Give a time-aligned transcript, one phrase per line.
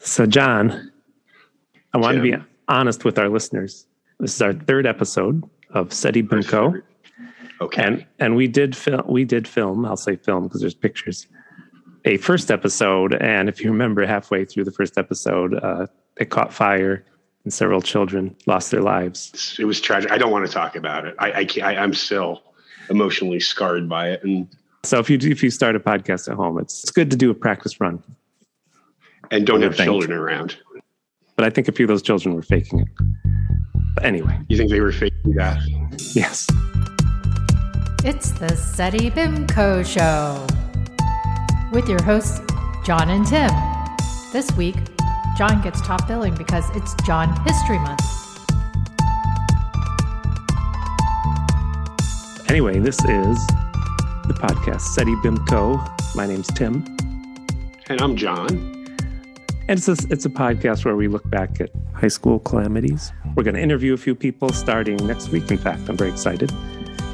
[0.00, 0.90] So, John,
[1.92, 2.34] I want to be
[2.68, 3.86] honest with our listeners.
[4.18, 6.82] This is our third episode of SETI Bimco,
[7.60, 7.82] Okay.
[7.82, 9.02] and and we did film.
[9.06, 9.84] We did film.
[9.84, 11.26] I'll say film because there's pictures.
[12.06, 15.86] A first episode, and if you remember, halfway through the first episode, uh,
[16.16, 17.04] it caught fire,
[17.44, 19.56] and several children lost their lives.
[19.58, 20.10] it was tragic.
[20.10, 21.14] I don't want to talk about it.
[21.18, 22.42] I, I can't, I, I'm still
[22.88, 24.24] emotionally scarred by it.
[24.24, 24.48] And
[24.82, 27.16] So, if you do- if you start a podcast at home, it's it's good to
[27.18, 28.02] do a practice run.
[29.30, 30.56] And don't have thank children around.
[31.36, 32.88] But I think a few of those children were faking it.
[33.94, 35.58] But anyway, You think they were faking that?
[36.14, 36.46] yes.
[38.04, 40.46] It's the SETI Bimco Show
[41.72, 42.40] with your hosts,
[42.84, 43.50] John and Tim.
[44.32, 44.76] This week,
[45.36, 48.00] John gets top billing because it's John History Month.
[52.48, 53.46] Anyway, this is
[54.26, 55.78] the podcast SETI Bimco.
[56.16, 56.84] My name's Tim.
[57.88, 58.79] And I'm John.
[59.70, 63.12] And it's a, it's a podcast where we look back at high school calamities.
[63.36, 65.48] We're going to interview a few people starting next week.
[65.48, 66.50] In fact, I'm very excited.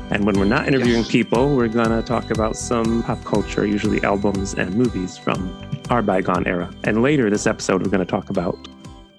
[0.08, 1.10] And when we're not interviewing Yes.
[1.10, 5.54] people, we're going to talk about some pop culture, usually albums and movies from
[5.90, 6.74] our bygone era.
[6.84, 8.56] And later this episode, we're going to talk about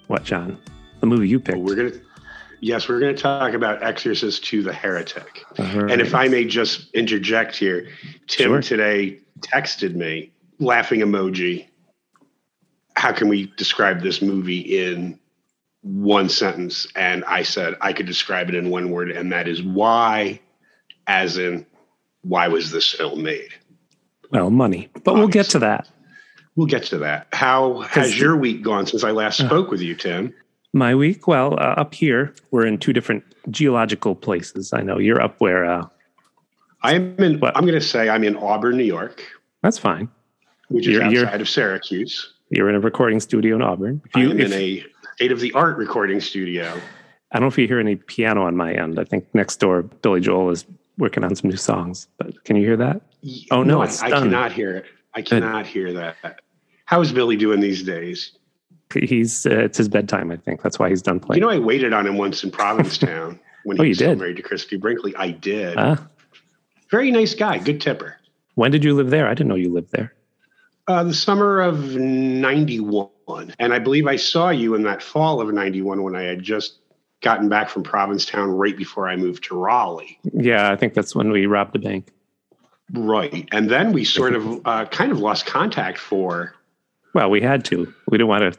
[0.08, 0.58] what, John?
[0.98, 1.58] The movie you picked.
[1.58, 1.92] We're gonna,
[2.58, 5.44] yes, we're going to talk about Exorcist II the Heretic.
[5.58, 5.86] Uh-huh.
[5.86, 7.88] And if I may just interject here,
[8.26, 8.62] Tim Sure.
[8.62, 11.67] today texted me, laughing emoji.
[12.98, 15.20] How can we describe this movie in
[15.82, 16.84] one sentence?
[16.96, 20.40] And I said I could describe it in one word, and that is why,
[21.06, 21.64] as in,
[22.22, 23.50] why was this film made?
[24.30, 24.90] well, money.
[25.04, 25.88] But we'll get to that.
[26.56, 27.28] We'll get to that.
[27.32, 30.34] How has your week gone since I last spoke with you, Tim?
[30.74, 34.72] My week, well, uh, up here, we're in two different geological places.
[34.72, 35.86] I know you're up where, uh,
[36.82, 37.38] I'm in.
[37.38, 37.56] What?
[37.56, 39.22] I'm going to say I'm in Auburn, New York,
[39.62, 40.08] that's fine.
[40.68, 42.34] which is You're- you're- outside of Syracuse.
[42.50, 44.00] You're in a recording studio in Auburn.
[44.06, 44.84] If you, I'm if, in a
[45.16, 46.80] state of the art recording studio.
[47.30, 48.98] I don't know if you hear any piano on my end.
[48.98, 50.64] I think next door, Billy Joel is
[50.96, 52.08] working on some new songs.
[52.16, 53.02] But can you hear that?
[53.50, 54.24] Oh, no, I- it's I, done.
[54.24, 54.86] cannot hear it.
[55.14, 56.40] I cannot hear that.
[56.86, 58.32] How is Billy doing these days?
[58.94, 60.30] He's uh, it's his bedtime.
[60.30, 61.42] I think that's why he's done playing.
[61.42, 64.36] You know, I waited on him once in Provincetown when he Oh, you was married
[64.36, 65.14] to Christie Brinkley.
[65.16, 65.76] I did.
[66.90, 68.16] Very nice guy, good tipper.
[68.54, 69.26] when did you live there?
[69.26, 70.14] I didn't know you lived there.
[70.88, 75.52] Uh, the summer of '91, and I believe I saw you in that fall of
[75.52, 76.78] '91 when I had just
[77.20, 80.18] gotten back from Provincetown right before I moved to Raleigh.
[80.32, 82.10] Yeah, I think that's when we robbed a bank.
[82.92, 86.54] Right, and then we sort of uh, kind of lost contact for
[87.12, 87.92] Well, we had to.
[88.10, 88.56] We didn't want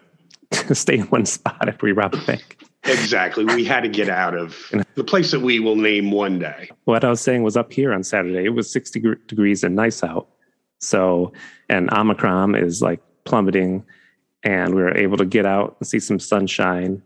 [0.52, 2.64] to stay in one spot if we robbed a bank.
[2.84, 3.44] exactly.
[3.44, 6.70] we had to get out of the place that we will name one day.
[6.86, 10.04] What I was saying was up here on Saturday, it was 60 degrees and nice
[10.04, 10.28] out.
[10.80, 11.34] So,
[11.70, 13.84] and Omicron is like plummeting,
[14.44, 17.02] and we were able to get out and see some sunshine.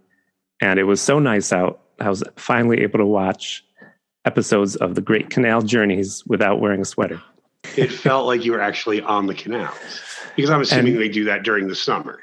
[0.61, 1.81] And it was so nice out.
[1.99, 3.65] I was finally able to watch
[4.25, 7.21] episodes of the Great Canal Journeys without wearing a sweater.
[7.75, 9.77] It felt like you were actually on the canals
[10.35, 12.19] because I'm assuming And- they do that during the summer.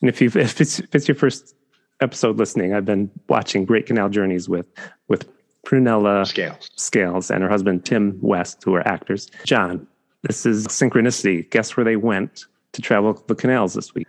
[0.00, 1.54] And if you if it's if it's your first
[2.00, 4.66] episode listening, I've been watching Great Canal Journeys with
[5.08, 5.28] with
[5.66, 6.70] Prunella Scales.
[6.76, 9.30] Scales and her husband Tim West, who are actors.
[9.44, 9.86] John,
[10.22, 11.48] this is synchronicity.
[11.50, 14.06] Guess where they went to travel the canals this week?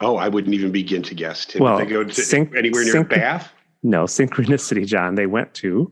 [0.00, 1.46] Oh, I wouldn't even begin to guess.
[1.46, 1.62] Tim.
[1.62, 3.52] Well, Did they go to synch- anywhere near synch- Bath?
[3.82, 5.14] No, synchronicity, John.
[5.14, 5.90] They went to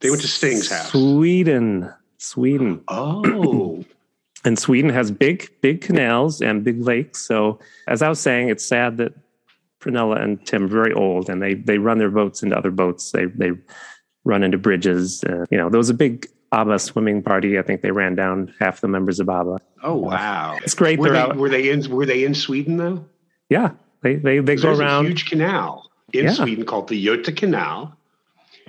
[0.00, 0.90] They went to Sting's house.
[0.90, 1.92] Sweden.
[2.18, 2.82] Sweden.
[2.88, 3.84] Oh,
[4.42, 7.18] And Sweden has big, big canals and big lakes.
[7.20, 9.12] So as I was saying, it's sad that
[9.80, 13.12] Prunella and Tim are very old and they they run their boats into other boats.
[13.12, 13.50] They they
[14.24, 15.22] run into bridges.
[15.24, 17.58] Uh, you know, there was a big ABBA swimming party.
[17.58, 19.58] I think they ran down half the members of ABBA.
[19.82, 20.58] oh, wow!
[20.62, 20.98] It's great.
[20.98, 21.36] Were out.
[21.36, 21.88] were they in?
[21.90, 23.04] Were they in Sweden though?
[23.48, 23.70] Yeah,
[24.02, 25.04] they they they go around.
[25.06, 26.32] a huge canal in Yeah.
[26.32, 27.96] Sweden called the Göta Canal.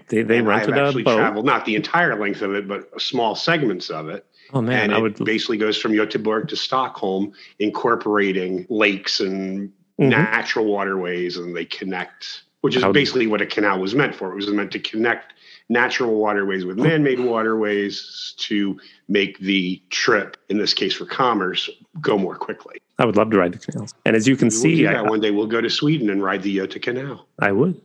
[0.09, 1.18] they they and rented I've a actually boat.
[1.18, 4.25] traveled not the entire length of it, but small segments of it.
[4.53, 5.25] Oh man, and I it would.
[5.25, 9.70] basically goes from Göteborg to Stockholm, incorporating lakes and
[10.00, 10.09] Mhm.
[10.09, 14.32] natural waterways, and they connect, which is How- basically what a canal was meant for.
[14.32, 15.30] It was meant to connect
[15.72, 18.78] natural waterways with man-made waterways to
[19.08, 21.70] make the trip, in this case for commerce,
[22.02, 22.78] go more quickly.
[23.00, 23.94] I would love to ride the canals.
[24.06, 25.32] And as you can do see, that I, one day.
[25.32, 27.26] We'll go to Sweden and ride the Göta Canal.
[27.40, 27.82] I would.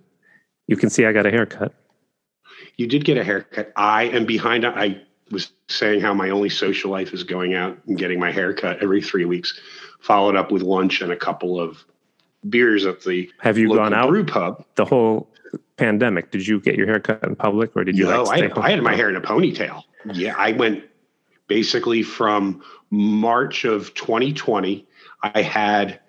[0.66, 1.72] You can see I got a haircut.
[2.76, 3.72] You did get a haircut.
[3.76, 4.66] I am behind.
[4.66, 5.00] I
[5.30, 9.00] was saying how my only social life is going out and getting my haircut every
[9.00, 9.58] three weeks,
[10.00, 11.84] followed up with lunch and a couple of
[12.50, 14.64] beers at the Have you gone out brew pub.
[14.74, 15.28] the whole
[15.76, 16.30] pandemic?
[16.30, 18.58] Did you get your hair cut in public or did you No, like I had.
[18.58, 19.82] I had my hair in a ponytail.
[20.12, 20.84] Yeah, I went
[21.48, 24.86] basically from March of 2020.
[25.22, 26.00] I had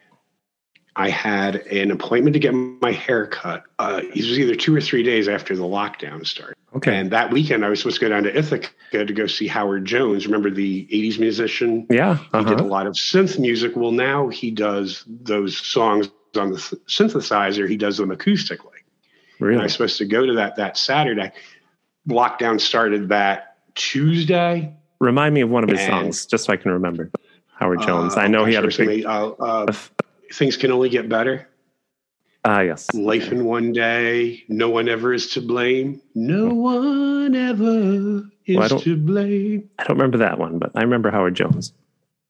[0.96, 3.64] I had an appointment to get my hair cut.
[3.78, 6.56] Uh, it was either two or three days after the lockdown started.
[6.76, 6.96] Okay.
[6.96, 9.86] And that weekend, I was supposed to go down to Ithaca to go see Howard
[9.86, 10.26] Jones.
[10.26, 11.86] Remember the 80s musician?
[11.92, 12.16] yeah.
[12.18, 12.64] He did a Uh-huh.
[12.66, 13.74] lot of synth music.
[13.76, 18.77] Well, now he does those songs on the synthesizer, he does them acoustically.
[19.40, 19.64] And I Really?
[19.64, 21.32] was supposed to go to that that Saturday.
[22.08, 24.74] Lockdown started that Tuesday.
[25.00, 27.12] Remind me of one of his And- songs, just so I can remember.
[27.60, 28.16] Howard Jones.
[28.16, 29.06] Uh, I know he had a big.
[29.06, 29.72] uh, uh,
[30.32, 31.48] things can only get better.
[32.46, 32.94] Ah, yes.
[32.94, 34.44] Life in one day.
[34.48, 36.00] No one ever is to blame.
[36.16, 39.70] No one ever is Well, to blame.
[39.80, 41.74] I don't remember that one, but I remember Howard Jones.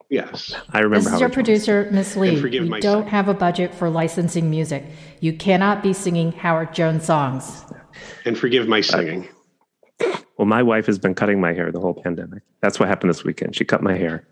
[0.10, 0.54] Yes.
[0.72, 2.30] I remember This is Howard your producer, Miss Lee.
[2.30, 3.10] And forgive We my don't singing.
[3.12, 4.86] have a budget for licensing music.
[5.20, 7.66] You cannot be singing Howard Jones songs.
[8.26, 9.28] And forgive my singing.
[10.38, 12.44] Well, my wife has been cutting my hair the whole pandemic.
[12.62, 13.56] That's what happened this weekend.
[13.56, 14.26] She cut my hair.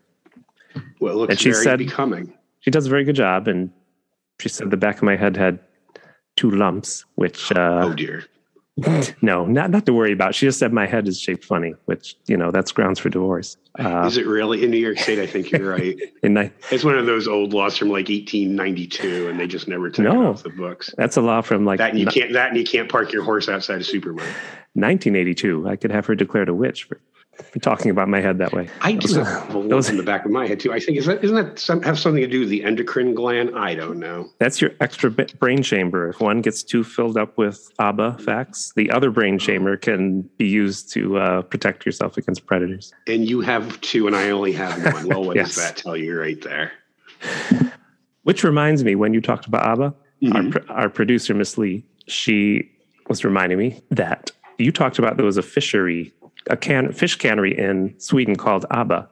[1.01, 2.33] Well, it looks and she very said- becoming.
[2.61, 3.69] She does a very good job, and
[4.39, 5.59] she said the back of my head had
[6.35, 8.23] two lumps, which uh, oh dear.
[9.21, 10.35] No, not not to worry about.
[10.35, 13.55] She just said my head is shaped funny, which you know that's grounds for divorce.
[13.79, 15.19] Uh, is it really in New York State?
[15.19, 15.97] I think you're right.
[16.23, 19.89] and I, It's one of those old laws from like 1892, and they just never
[19.89, 20.93] took it off the books.
[20.97, 22.33] that's a law from like That and you can't.
[22.33, 24.25] That and you can't park your horse outside a Superman.
[24.73, 25.69] 1982.
[25.69, 26.99] I could have her declared a witch for,
[27.43, 28.69] for talking about my head that way.
[28.81, 30.71] I do Those- have those- in the back of my head too.
[30.73, 33.51] I think is that isn't that some, have something to do with the endocrine gland?
[33.57, 34.29] I don't know.
[34.39, 36.09] That's your extra brain chamber.
[36.09, 40.47] If one gets too filled up with ABBA facts, the other brain chamber can be
[40.47, 42.93] used to uh, protect yourself against predators.
[43.07, 45.07] And you have two, and I only have one.
[45.07, 45.55] Well, what Yes.
[45.55, 46.71] does that tell you right there?
[48.23, 50.51] Which reminds me, when you talked about ABBA, our, Mhm.
[50.51, 52.69] pr- our producer, Miss Lee, she
[53.07, 56.11] was reminding me that you talked about there was a fishery,
[56.49, 59.09] a can, fish cannery in Sweden called ABBA.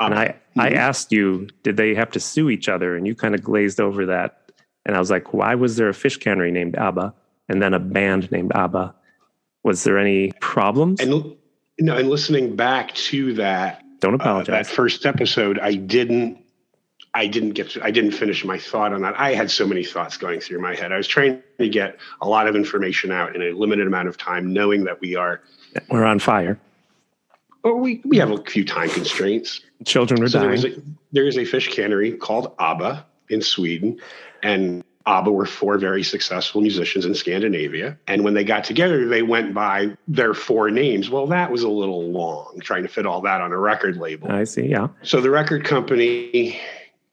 [0.00, 0.76] And I, I Mhm.
[0.76, 2.96] asked you, did they have to sue each other?
[2.96, 4.50] And you kind of glazed over that.
[4.86, 7.12] And I was like, why was there a fish cannery named ABBA
[7.48, 8.94] and then a band named ABBA?
[9.62, 11.00] Was there any problems?
[11.00, 11.36] and
[11.78, 16.38] know, and listening back to that Don't uh, that first episode, I didn't.
[17.12, 19.18] I didn't get to, I didn't finish my thought on that.
[19.18, 20.92] I had so many thoughts going through my head.
[20.92, 24.16] I was trying to get a lot of information out in a limited amount of
[24.16, 25.40] time, knowing that we are,
[25.90, 26.58] We're on fire.
[27.64, 29.60] or we, we have a few time constraints.
[29.84, 30.52] Children were So dying.
[30.54, 30.70] is, a,
[31.12, 33.98] there is a fish cannery called ABBA in Sweden,
[34.42, 37.98] and ABBA were four very successful musicians in Scandinavia.
[38.06, 41.08] And when they got together, they went by their four names.
[41.10, 44.30] Well, that was a little long, trying to fit all that on a record label.
[44.30, 44.66] I see.
[44.66, 44.88] Yeah.
[45.02, 46.60] So the record company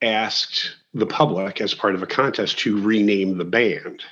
[0.01, 4.03] asked the public, as part of a contest, to rename the band.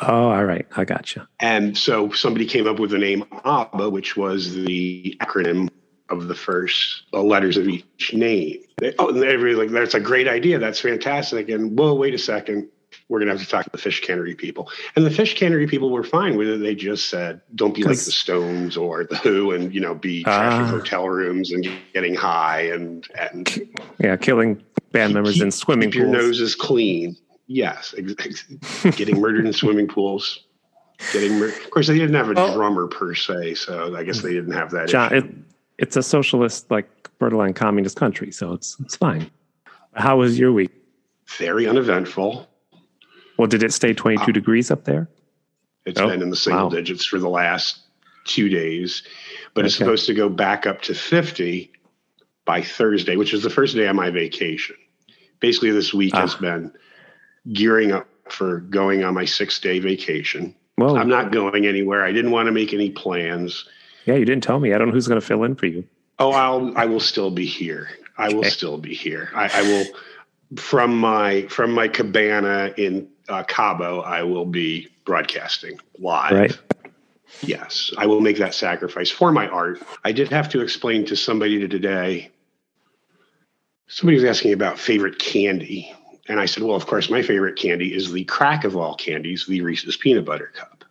[0.00, 0.66] Oh, all right.
[0.76, 1.22] I got you.
[1.40, 5.68] And so somebody came up with the name ABBA, which was the acronym
[6.10, 8.58] of the first uh, letters of each name.
[8.78, 10.58] They, oh, and everybody's like, that's a great idea.
[10.58, 11.48] That's fantastic.
[11.48, 12.68] And whoa, wait a second.
[13.08, 14.70] We're going to have to talk to the fish cannery people.
[14.96, 16.60] And the fish cannery people were fine with it.
[16.60, 20.22] They just said, don't be like the Stones or the Who and, you know, be
[20.24, 20.66] trashing Ah.
[20.68, 23.68] hotel rooms and getting high and, and
[23.98, 24.16] Yeah.
[24.16, 24.62] Killing
[24.92, 26.22] band Keep- members in swimming keep your pools.
[26.24, 27.16] noses clean.
[27.46, 27.94] Yes,
[28.96, 30.44] getting murdered in swimming pools.
[31.12, 34.32] Getting mur- of course they didn't have a drummer per se, so I guess they
[34.32, 34.88] didn't have that.
[34.88, 35.26] John, issue.
[35.26, 35.34] it,
[35.78, 36.88] it's a socialist, like
[37.18, 39.30] borderline communist country, so it's it's fine.
[39.94, 40.70] How was your week?
[41.38, 42.48] Very uneventful.
[43.36, 44.26] Well, did it stay 22 Wow.
[44.32, 45.08] degrees up there?
[45.84, 46.68] It's Oh, been in the single wow.
[46.70, 47.80] digits for the last
[48.24, 49.02] two days,
[49.52, 51.70] but it's supposed to go back up to 50
[52.46, 54.76] by Thursday, which is the first day of my vacation.
[55.40, 56.40] Basically, this week has Ah.
[56.40, 56.72] been
[57.52, 60.54] gearing up for going on my six day vacation.
[60.78, 62.04] Well, I'm not going anywhere.
[62.04, 63.68] I didn't want to make any plans.
[64.06, 64.72] yeah, you didn't tell me.
[64.72, 65.84] I don't know who's going to fill in for you.
[66.18, 67.88] Oh, I'll I will still be here.
[68.16, 69.30] I will still be here.
[69.34, 69.84] I, I will
[70.58, 74.00] from my from my cabana in uh, Cabo.
[74.00, 76.32] I will be broadcasting live.
[76.32, 76.58] Right.
[77.42, 79.82] Yes, I will make that sacrifice for my art.
[80.04, 82.30] I did have to explain to somebody today.
[83.88, 85.92] Somebody was asking about favorite candy,
[86.28, 89.46] and I said, "Well, of course, my favorite candy is the crack of all candies,
[89.46, 90.84] the Reese's peanut butter cup."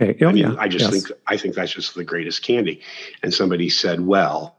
[0.00, 0.16] Okay.
[0.24, 0.56] Oh, I mean, yeah.
[0.58, 0.92] I just yes.
[0.92, 2.80] think I think that's just the greatest candy.
[3.22, 4.56] And somebody said, "Well,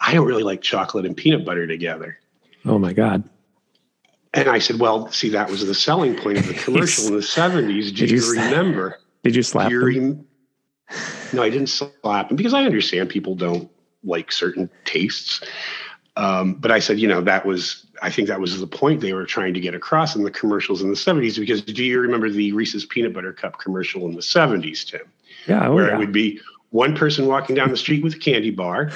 [0.00, 2.18] I don't really like chocolate and peanut butter together."
[2.66, 3.28] Oh, my God.
[4.34, 7.20] And I said, "Well, see, that was the selling point of the commercial in the
[7.20, 7.86] '70s.
[7.86, 10.26] Do Did you, you remember?" Did you slap you rem-
[11.32, 13.70] no, I didn't slap him because I understand people don't
[14.02, 15.40] like certain tastes.
[16.20, 19.12] Um, but I said, you know, that was I think that was the point they
[19.14, 21.38] were trying to get across in the commercials in the '70s.
[21.38, 25.00] Because do you remember the Reese's peanut butter cup commercial in the '70s, Tim?
[25.46, 25.68] Yeah.
[25.68, 25.94] Oh, where yeah.
[25.94, 26.38] it would be
[26.70, 28.90] one person walking down the street with a candy bar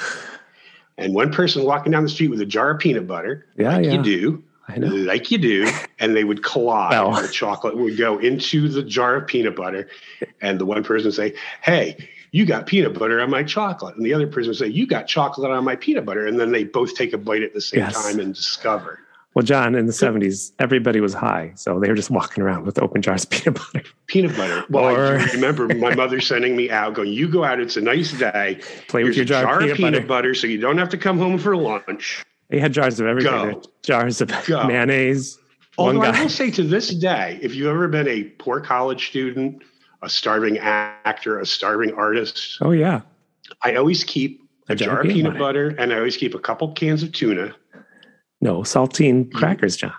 [0.97, 3.85] and one person walking down the street with a jar of peanut butter Yeah, like
[3.85, 3.91] yeah.
[3.93, 4.87] you do I know.
[4.87, 5.67] like you do,
[5.99, 6.91] and they would collide.
[6.91, 7.15] Well.
[7.15, 9.89] and the chocolate would go into the jar of peanut butter,
[10.41, 14.05] and the one person would say, "Hey, you got peanut butter on my chocolate," and
[14.05, 16.63] the other person would say, "You got chocolate on my peanut butter," and then they
[16.65, 18.03] both take a bite at the same Yes.
[18.05, 18.99] time and discover
[19.35, 21.51] Well, John, in the 70s, everybody was high.
[21.55, 23.85] So they were just walking around with open jars of peanut butter.
[24.07, 24.63] peanut butter.
[24.69, 27.59] Well, I Or- do remember my mother sending me out, going, "You go out.
[27.59, 28.59] It's a nice day.
[28.87, 30.33] Play with Here's your a jar, of peanut, butter.
[30.35, 33.31] so you don't have to come home for lunch." They had jars of everything.
[33.31, 33.41] Go.
[33.45, 34.67] There were Jars of Go.
[34.67, 35.37] mayonnaise.
[35.77, 39.61] Although I will say to this day, if you've ever been a poor college student,
[40.05, 43.01] a starving actor, a starving artist, Oh, yeah.
[43.63, 45.75] I always keep a, A jar of peanut peanut butter.
[45.77, 47.55] and I always keep a couple cans of tuna,
[48.41, 49.37] No, saltine mm-hmm.
[49.37, 49.93] crackers, John.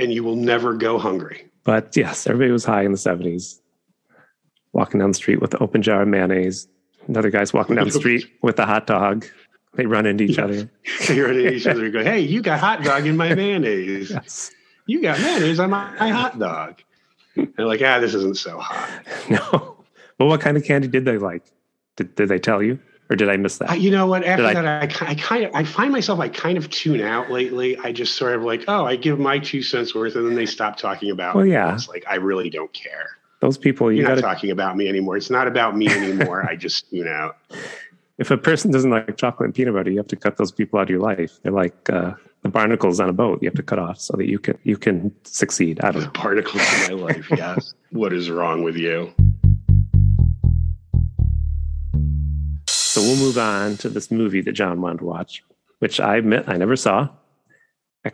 [0.00, 1.50] and you will never go hungry.
[1.64, 3.60] But yes, everybody was high in the 70s.
[4.72, 6.66] Walking down the street with the open jar of mayonnaise.
[7.06, 9.24] Another guy's walking down the street with a hot dog.
[9.74, 10.70] They run into each other.
[11.00, 14.10] So you're at each other and go, hey, you got hot dog in my mayonnaise.
[14.10, 14.50] Yes.
[14.86, 16.82] You got mayonnaise on my, my hot dog.
[17.36, 19.02] They're like, ah, this isn't so hot.
[19.30, 19.76] No.
[20.18, 21.42] Well, what kind of candy did they like?
[21.96, 22.78] Did, did they tell you?
[23.10, 23.70] Or did I miss that?
[23.70, 24.24] I, you know what?
[24.24, 26.70] After Did I- that, I, ki- I kind of I find myself I kind of
[26.70, 27.76] tune out lately.
[27.78, 30.46] I just sort of like, oh, I give my two cents worth, and then they
[30.46, 31.34] stop talking about.
[31.34, 31.74] Well, yeah.
[31.74, 33.18] It's like I really don't care.
[33.40, 35.18] Those people, you You're got not talking about me anymore.
[35.18, 36.48] It's not about me anymore.
[36.48, 37.36] I just tune out.
[38.18, 40.78] if a person doesn't like chocolate and peanut butter, you have to cut those people
[40.78, 41.40] out of your life.
[41.42, 42.12] They're like uh,
[42.44, 43.42] the barnacles on a boat.
[43.42, 45.80] You have to cut off so that you can you can succeed.
[45.82, 46.12] I don't The know.
[46.12, 47.28] particles in my life.
[47.36, 47.74] Yes.
[47.90, 49.12] what is wrong with you?
[52.68, 55.42] So we'll move on to this movie that John wanted to watch,
[55.80, 57.08] which I admit I never saw.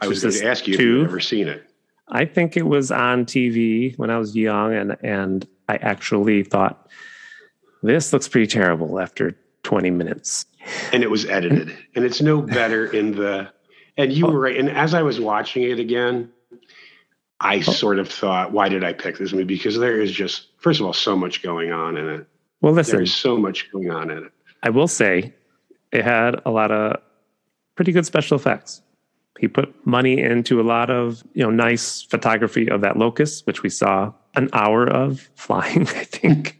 [0.00, 1.64] I was going to ask you if you've ever seen it.
[2.08, 6.88] I think it was on TV when I was young, and and I actually thought
[7.82, 10.46] this looks pretty terrible after 20 minutes.
[10.92, 13.50] and it was edited and it's no better in the
[13.96, 14.32] and you oh.
[14.32, 14.56] were right.
[14.56, 16.30] And as i was watching it again
[17.40, 17.60] i oh.
[17.60, 19.44] sort of thought why did i pick this movie?
[19.44, 22.26] Because there is just first of all so much going on in it.
[22.60, 24.32] Well, listen, there's so much going on in it.
[24.62, 25.32] I will say
[25.92, 27.00] it had a lot of
[27.74, 28.82] pretty good special effects.
[29.38, 33.62] He put money into a lot of you know nice photography of that locust, which
[33.62, 35.82] we saw an hour of flying.
[35.82, 36.58] I think.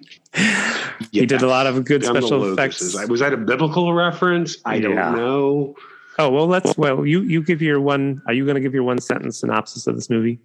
[1.13, 2.81] He did a lot of good special effects.
[3.09, 4.59] was that a biblical reference?
[4.65, 4.83] I Yeah.
[4.83, 5.75] don't know
[6.19, 8.21] Oh well, let's well you you give your one.
[8.27, 10.39] Are you going to give your one sentence synopsis of this movie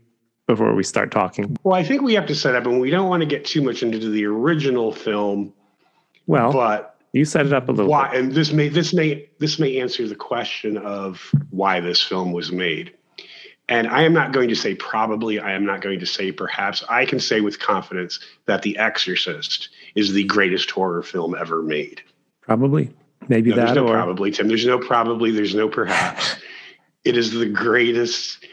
[0.48, 1.57] before we start talking?
[1.63, 3.63] well i think we have to set up and we don't want to get too
[3.63, 5.51] much into the original film
[6.27, 7.89] Well, but you set it up a little.
[7.89, 8.19] why bit.
[8.19, 12.51] and this may this may this may answer the question of why this film was
[12.51, 12.93] made
[13.69, 16.84] and i am not going to say probably i am not going to say perhaps
[16.89, 22.03] i can say with confidence that the exorcist is the greatest horror film ever made
[22.41, 22.91] Probably,
[23.27, 26.36] maybe no, there's no or probably tim there's no probably there's no perhaps
[27.03, 28.46] it is the greatest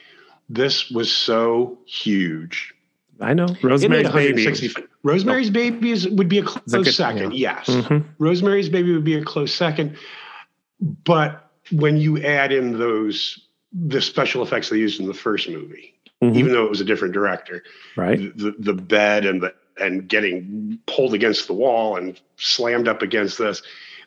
[0.49, 2.75] this was so huge
[3.21, 4.43] I know Rosemary's Baby.
[4.45, 7.67] 160 Rosemary's Baby is, would be a close a good- second, yes.
[7.69, 8.05] Mhm.
[8.19, 9.97] Rosemary's Baby would be a close second.
[10.81, 13.39] But when you add in those
[13.73, 16.37] the special effects they used in the first movie, Mhm.
[16.37, 17.63] even though it was a different director,
[17.97, 18.19] right?
[18.37, 23.39] the, the bed and the and getting pulled against the wall and slammed up against
[23.39, 23.63] this,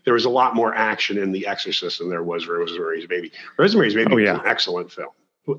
[0.06, 3.32] there was a lot more action in The Exorcist than there was Rosemary's Baby.
[3.58, 4.40] Rosemary's Baby Oh, was yeah.
[4.40, 5.10] an excellent film,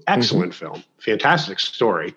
[0.06, 0.72] excellent mm-hmm.
[0.72, 2.14] film, fantastic story,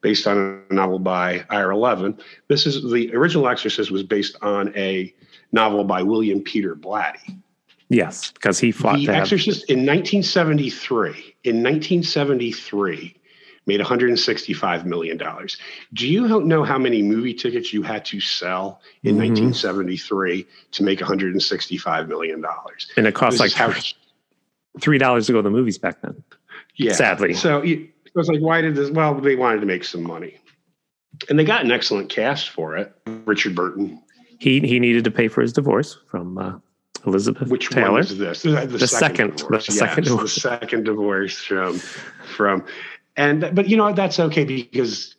[0.00, 2.18] based on a novel by Ira Levin.
[2.48, 5.14] This is the original Exorcist was based on a
[5.52, 7.38] novel by William Peter Blatty.
[7.88, 11.08] Yes, because he fought The to have Exorcist in 1973.
[11.44, 13.14] In 1973,
[13.68, 15.58] made 165 million dollars.
[15.92, 19.18] Do you know how many movie tickets you had to sell in Mhm.
[19.18, 22.88] 1973 to make 165 million dollars?
[22.96, 23.78] and it cost This like how-
[24.80, 26.24] three dollars to go to the movies back then.
[26.76, 26.92] yeah.
[26.94, 27.34] sadly.
[27.34, 28.90] So it was like, why did this?
[28.90, 30.38] Well, they wanted to make some money,
[31.28, 32.92] and they got an excellent cast for it.
[33.26, 34.00] Richard Burton.
[34.38, 36.52] He he needed to pay for his divorce from uh,
[37.06, 37.90] Elizabeth Which Taylor.
[37.90, 38.42] one was this?
[38.42, 40.34] The, The second- the second yes, divorce.
[40.34, 41.78] the second divorce from
[42.36, 42.64] from,
[43.18, 43.92] and but you know?
[43.92, 45.14] That's okay because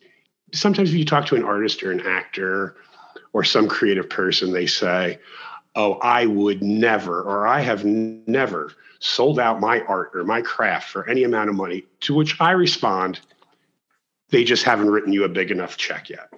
[0.52, 2.74] sometimes when you talk to an artist or an actor
[3.32, 5.18] or some creative person, they say,
[5.76, 10.42] "Oh, I would never," or "I have n- never sold out my art or my
[10.42, 13.20] craft for any amount of money." To which I respond,
[14.30, 16.28] "They just haven't written you a big enough check yet."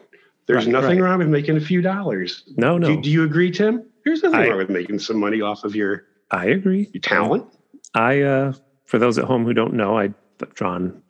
[0.46, 1.08] There's Right, nothing right.
[1.10, 2.42] wrong with making a few dollars.
[2.56, 3.84] no, no, Do, do you agree, Tim?
[4.04, 6.90] There's nothing I- wrong with making some money off of your, I agree.
[6.92, 7.46] your talent.
[7.94, 8.52] I uh,
[8.86, 10.14] for those at home who don't know, I've
[10.54, 11.00] drawn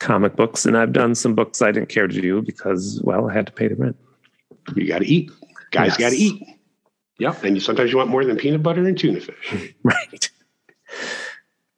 [0.00, 3.34] comic books and I've done some books I didn't care to do because well, I
[3.34, 3.96] had to pay the rent.
[4.76, 5.30] You got to eat.
[5.70, 5.96] Guys Yes.
[5.98, 6.42] got to eat.
[7.18, 7.42] Yep.
[7.44, 9.74] And you, sometimes you want more than peanut butter and tuna fish.
[9.82, 10.30] Right.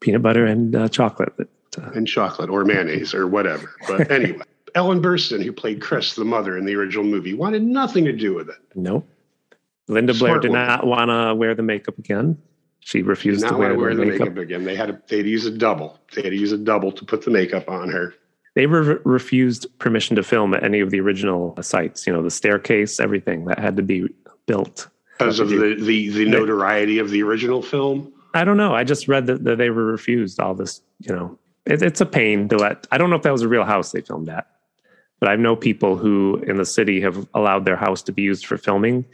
[0.00, 1.32] Peanut butter and uh, chocolate.
[1.78, 3.70] uh, and chocolate or mayonnaise or whatever.
[3.86, 8.04] But anyway, Ellen Burstyn, who played Chris, the mother in the original movie, wanted nothing
[8.06, 8.56] to do with it.
[8.74, 9.06] nope.
[9.88, 10.66] Linda Blair Smart did woman.
[10.68, 12.38] not want to wear the makeup again.
[12.80, 14.28] She refused to wear, wear the makeup.
[14.28, 14.64] makeup again.
[14.64, 15.98] They had to, they had to use a double.
[16.14, 18.14] They had to use a double to put the makeup on her.
[18.54, 22.06] They re- refused permission to film at any of the original sites.
[22.06, 24.08] You know, the staircase, everything that had to be
[24.46, 24.88] built.
[25.18, 28.12] Because of the, the, the notoriety of the original film.
[28.34, 28.74] I don't know.
[28.74, 30.80] I just read that, that they were refused all this.
[31.00, 32.86] You know, it, it's a pain to let.
[32.90, 34.46] I don't know if that was a real house they filmed at,
[35.18, 38.46] but I know people who in the city have allowed their house to be used
[38.46, 39.04] for filming,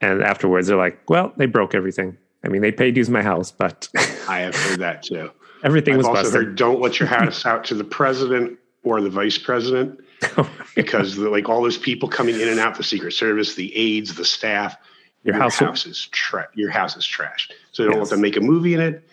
[0.00, 2.16] and afterwards they're like, "Well, they broke everything.
[2.44, 3.88] I mean, they paid to use my house, but
[4.28, 5.30] I have heard that too.
[5.62, 9.00] everything I've was also busted." heard don't let your house out to the president or
[9.00, 9.98] the vice president
[10.36, 13.74] oh, because the, like all those people coming in and out, the Secret Service, the
[13.76, 14.76] aides, the staff,
[15.24, 17.52] Your house- is tra- your house is trashed.
[17.72, 18.00] So don't Yes.
[18.02, 19.08] let them make a movie in it.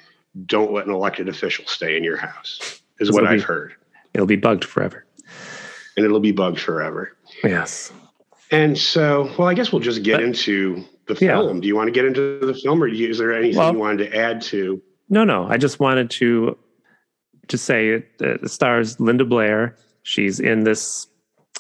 [0.46, 2.82] Don't let an elected official stay in your house.
[3.00, 3.74] Is This what I've heard,
[4.14, 5.06] It'll be bugged forever.
[5.98, 7.16] and it'll be bugged forever.
[7.44, 7.92] Yes.
[8.52, 10.84] And so, well, I guess we'll just get But- into
[11.14, 11.38] the Yeah.
[11.38, 11.62] film.
[11.62, 14.10] Do you want to get into the film, or is there anything Well- you wanted
[14.12, 14.82] to add to?
[15.10, 15.46] No, no.
[15.50, 16.58] I just wanted to
[17.48, 19.76] to say it, it stars Linda Blair.
[20.04, 21.08] She's in this.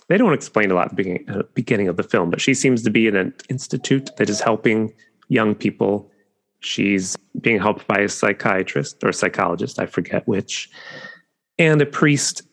[0.08, 2.54] They don't explain a lot at the beginning, uh, beginning of the film, but she
[2.54, 4.94] seems to be in an institute that is helping
[5.28, 6.10] young people.
[6.62, 10.70] She's being helped by a psychiatrist or psychologist, I forget which,
[11.58, 12.44] and a priest.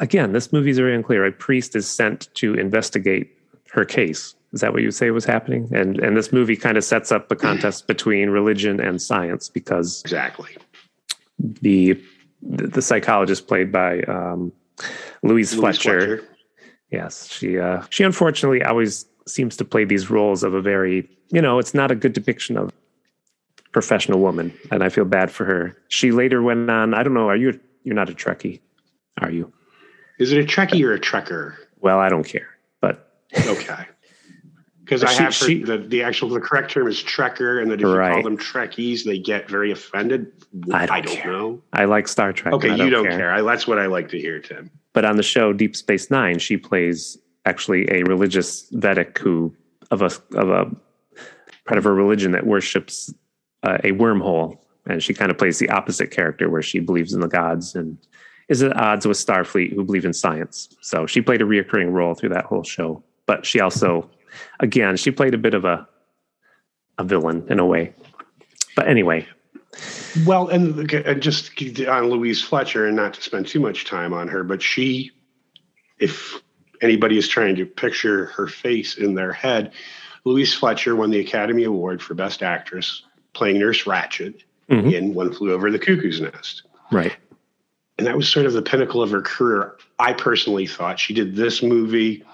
[0.00, 1.24] Again, this movie is very unclear.
[1.24, 3.30] A priest is sent to investigate
[3.72, 4.34] her case.
[4.52, 5.68] Is that what you say was happening?
[5.74, 10.00] And and this movie kind of sets up a contest between religion and science because
[10.02, 10.56] Exactly.
[11.38, 12.00] the
[12.42, 14.52] the psychologist played by um,
[15.22, 16.24] Louise, Louise Fletcher.
[16.90, 21.42] Yes, she uh, she unfortunately always seems to play these roles of a very you
[21.42, 22.72] know it's not a good depiction of
[23.72, 25.76] professional woman, and I feel bad for her.
[25.88, 26.94] She later went on.
[26.94, 27.28] I don't know.
[27.28, 28.60] Are you you're not a Trekkie,
[29.20, 29.52] are you?
[30.18, 31.54] Is it a Trekkie or a Trekker?
[31.80, 32.48] Well, I don't care,
[32.80, 33.12] but
[33.46, 33.84] Okay.
[34.88, 37.74] Because I have heard she- the, the actual the correct term is Trekker, and that
[37.74, 40.32] if you call them Trekkies, they get very offended.
[40.72, 41.30] I don't care.
[41.30, 41.60] know.
[41.74, 42.54] I like Star Trek.
[42.54, 43.30] Okay, I you don't care.
[43.30, 44.70] I, that's what I like to hear, Tim.
[44.94, 49.54] but on the show Deep Space Nine, she plays actually a religious Vedek who
[49.90, 50.64] of a of a
[51.66, 53.12] part of a religion that worships
[53.64, 57.20] uh, a wormhole, and she kind of plays the opposite character where she believes in
[57.20, 57.98] the gods and
[58.48, 60.74] is at odds with Starfleet who believe in science.
[60.80, 64.08] So she played a reoccurring role through that whole show, but she also,
[64.60, 65.86] again, she played a bit of a
[66.98, 67.94] a villain in a way.
[68.74, 69.26] But anyway,
[70.26, 71.50] Well, and, and just
[71.86, 75.12] on Louise Fletcher, and not to spend too much time on her, but she,
[75.98, 76.34] if
[76.82, 79.72] anybody is trying to picture her face in their head,
[80.24, 84.92] Louise Fletcher won the Academy Award for Best Actress playing Nurse Ratched Mhm.
[84.92, 86.62] in One Flew Over the Cuckoo's Nest.
[86.90, 87.16] right.
[87.98, 89.76] and that was sort of the pinnacle of her career.
[89.98, 92.24] I personally thought she did this movie.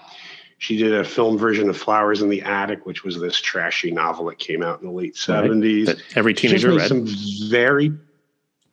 [0.57, 4.25] She did a film version of Flowers in the Attic, which was this trashy novel
[4.25, 5.87] that came out in the late seventies.
[5.87, 6.87] That every teenager made read.
[6.87, 7.05] some
[7.49, 7.91] very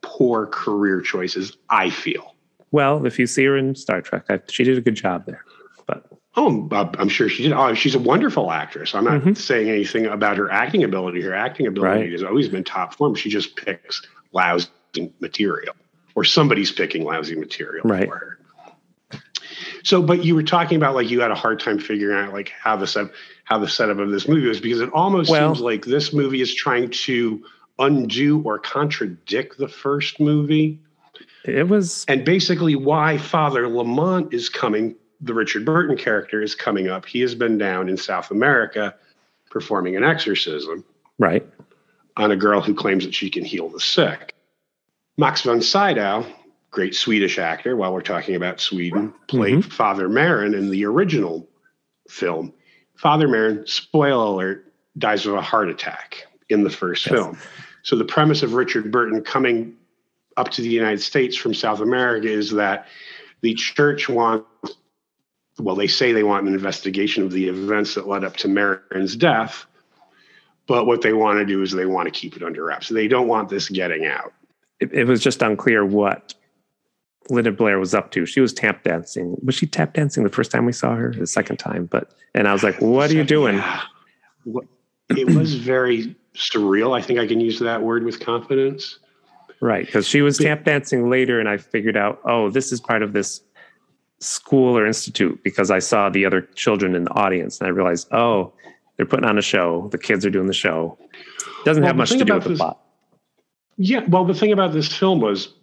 [0.01, 1.57] poor career choices.
[1.71, 2.35] I feel.
[2.71, 5.45] Well, if you see her in Star Trek, I, she did a good job there.
[5.87, 7.53] But Oh, I'm- sure she did.
[7.53, 8.95] Oh, she's a wonderful actress.
[8.95, 9.37] I'm not Mhm.
[9.37, 11.21] saying anything about her acting ability.
[11.21, 12.13] Her acting ability Right.
[12.13, 13.15] has always been top form.
[13.15, 14.01] She just picks
[14.33, 14.69] lousy
[15.21, 15.75] material,
[16.15, 18.09] or somebody's picking lousy material Right.
[18.09, 18.39] for her.
[19.85, 22.51] So, but you were talking about like you had a hard time figuring out like
[22.51, 23.07] how the set,
[23.45, 26.41] how the setup of this movie was because it almost Well- seems like this movie
[26.41, 27.45] is trying to
[27.79, 30.79] undo or contradict the first movie
[31.45, 36.89] it was and basically why Father Lamont is coming, the Richard Burton character is coming
[36.89, 37.05] up.
[37.05, 38.95] He has been down in South America
[39.51, 40.85] performing an exorcism
[41.19, 41.47] right.
[42.17, 44.35] on a girl who claims that she can heal the sick.
[45.19, 46.25] Max von Sydow,
[46.73, 49.27] great Swedish actor, while we're talking about Sweden, mm-hmm.
[49.29, 51.49] played Father Merrin in the original
[52.09, 52.53] film.
[52.97, 57.15] Father Merrin, spoiler alert, dies of a heart attack in the first Yes.
[57.15, 57.39] film.
[57.83, 59.75] So the premise of Richard Burton coming
[60.37, 62.87] up to the United States from South America is that
[63.43, 64.47] the church wants,
[65.59, 69.15] well, they say they want an investigation of the events that led up to Merrin's
[69.17, 69.67] death.
[70.67, 72.89] But what they want to do is they want to keep it under wraps.
[72.89, 74.33] They don't want this getting out.
[74.81, 76.35] It, it was just unclear what
[77.31, 78.27] Linda Blair was up to.
[78.27, 79.37] She was tap dancing.
[79.45, 81.13] Was she tap dancing the first time we saw her?
[81.17, 83.83] The second time, but and I was like, "What are you doing?" Yeah.
[85.11, 86.99] It was very surreal.
[86.99, 88.99] I think I can use that word with confidence.
[89.61, 93.03] Right, because she was tap dancing later, and I figured out, oh, this is part
[93.03, 93.41] of this
[94.19, 98.09] school or institute because I saw the other children in the audience, and I realized,
[98.13, 98.53] oh,
[98.97, 99.89] they're putting on a show.
[99.93, 100.99] The kids are doing the show.
[101.65, 102.81] Doesn't Well, have much to do with the this- plot.
[103.77, 105.55] Yeah, well, the thing about this film was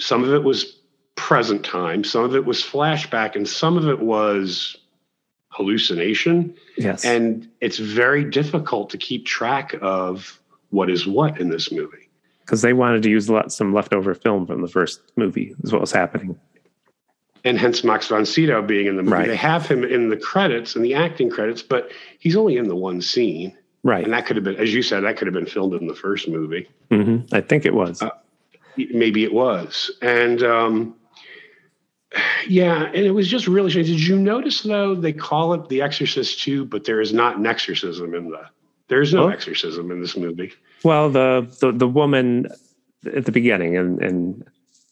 [0.00, 0.76] some of it was
[1.14, 4.76] present time, some of it was flashback, and some of it was
[5.48, 6.54] hallucination.
[6.76, 7.04] Yes.
[7.04, 12.08] And it's very difficult to keep track of what is what in this movie.
[12.40, 15.72] Because they wanted to use a lot, some leftover film from the first movie, is
[15.72, 16.38] what was happening.
[17.44, 19.16] And hence Max von Sydow being in the movie.
[19.16, 19.28] Right.
[19.28, 22.76] They have him in the credits, in the acting credits, but he's only in the
[22.76, 23.56] one scene.
[23.82, 24.04] Right.
[24.04, 25.94] And that could have been, as you said, that could have been filmed in the
[25.94, 26.68] first movie.
[26.90, 28.02] hmm I think it was.
[28.02, 28.10] Uh,
[28.92, 30.94] maybe it was and um
[32.48, 35.80] yeah and it was just really strange did you notice though they call it the
[35.82, 38.40] exorcist too, but there is not an exorcism in the
[38.88, 39.28] there's no Oh.
[39.28, 42.46] exorcism in this movie well, the, the the woman
[43.14, 44.44] at the beginning, and and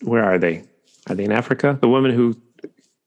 [0.03, 0.62] where are they?
[1.09, 1.79] Are they in Africa?
[1.81, 2.37] The woman who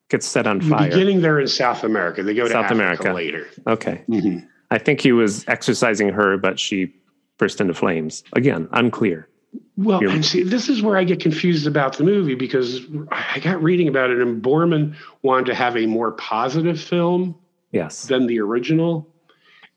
[0.09, 0.89] gets set on fire.
[0.89, 3.13] beginning they're in south america they go to South America.
[3.13, 4.01] later Okay.
[4.09, 4.45] Mhm.
[4.71, 6.93] I think he was exercising her, but she
[7.37, 8.23] burst into flames.
[8.33, 9.27] Again, unclear.
[9.77, 12.81] Well and see this is where i get confused about the movie because
[13.11, 17.35] i got reading about it and Boorman wanted to have a more positive film
[17.71, 18.05] Yes.
[18.07, 19.07] than the original.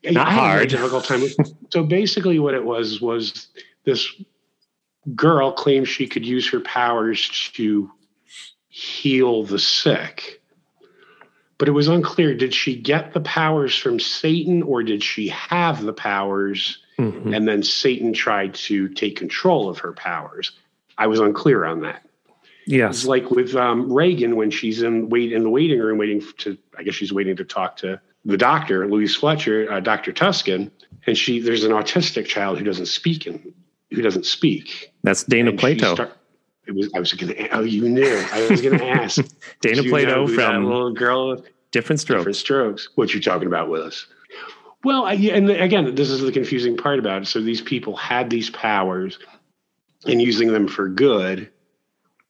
[0.03, 0.69] Not I had a very hard.
[0.69, 1.23] difficult time.
[1.71, 3.47] So basically, what it was was
[3.85, 4.05] this
[5.15, 7.89] girl claims she could use her powers to
[8.67, 10.41] heal the sick,
[11.57, 12.35] but it was unclear.
[12.35, 17.35] Did she get the powers from Satan, or did she have the powers Mhm.
[17.35, 20.51] and then Satan tried to take control of her powers?
[20.97, 22.01] I was unclear on that.
[22.67, 22.95] Yes.
[22.99, 26.57] It's like with um, Regan when she's in wait in the waiting room waiting to
[26.77, 30.11] I guess she's waiting to talk to the doctor Louise Fletcher, uh, Dr.
[30.11, 30.71] Tuskin,
[31.05, 33.53] and she there's an autistic child who doesn't speak and
[33.91, 34.91] who doesn't speak.
[35.03, 35.93] That's Dana And Plato.
[35.93, 36.17] start-
[36.65, 39.17] it was I was going to oh you knew I was going to ask
[39.61, 42.19] Dana Do you know Plato from little girl Diff'rent Strokes.
[42.21, 42.89] different strokes.
[42.95, 44.07] What you talking about, Willis?
[44.85, 47.25] Well, I, and again, this is the confusing part about it.
[47.25, 49.19] So these people had these powers
[50.05, 51.51] and using them for good,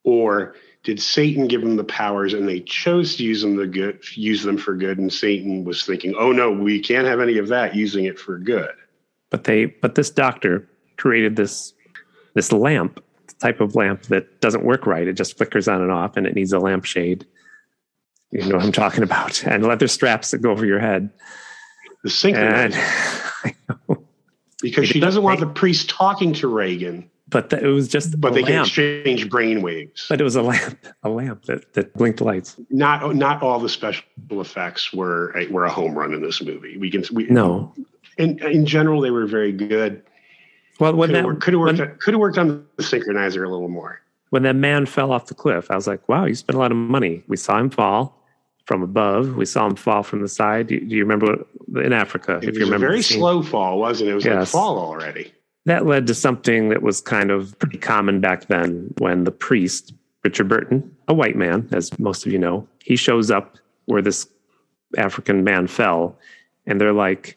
[0.02, 4.00] or did Satan give them the powers and they chose to use them the good,
[4.16, 7.48] use them for good, and Satan was thinking, "Oh no, we can't have any of
[7.48, 7.76] that.
[7.76, 8.74] Using it for good."
[9.30, 11.74] but they but this doctor created this
[12.34, 13.02] this lamp
[13.38, 16.34] type of lamp that doesn't work right it just flickers on and off and it
[16.34, 17.26] needs a lampshade
[18.30, 21.10] you know what i'm talking about and leather straps that go over your head
[22.06, 22.74] The synchronizer,
[23.88, 23.98] and
[24.62, 28.32] because she doesn't want the priest talking to Regan, but the, it was just but
[28.32, 30.06] they can exchange brain waves.
[30.08, 33.68] but it was a lamp a lamp that, that blinked lights not not all the
[33.68, 36.78] special effects were a, were a home run in this movie.
[36.78, 37.74] We can we, no
[38.18, 40.00] in in general they were very good.
[40.78, 42.84] well when Could have that worked, could have worked, when, could have worked on the
[42.84, 44.00] synchronizer a little more.
[44.30, 46.70] when that man fell off the cliff i was like wow you spent a lot
[46.70, 48.22] of money we saw him fall
[48.66, 51.44] from above we saw him fall from the side do you, do you remember
[51.82, 54.12] in africa It if was you a remember very slow fall, wasn't it?
[54.12, 55.32] It was like fall already.
[55.64, 59.92] that led to something that was kind of pretty common back then when the priest,
[60.24, 64.28] Richard Burton, a white man, as most of you know, he shows up where this
[64.96, 66.16] African man fell.
[66.66, 67.36] And they're like,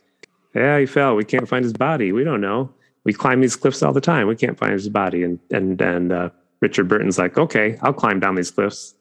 [0.56, 1.15] Yeah, he fell.
[1.15, 2.12] We can't find his body.
[2.12, 2.72] We don't know.
[3.04, 4.28] We climb these cliffs all the time.
[4.28, 5.24] We can't find his body.
[5.24, 6.30] And and and uh,
[6.62, 8.96] Richard Burton's like, Okay, I'll climb down these cliffs.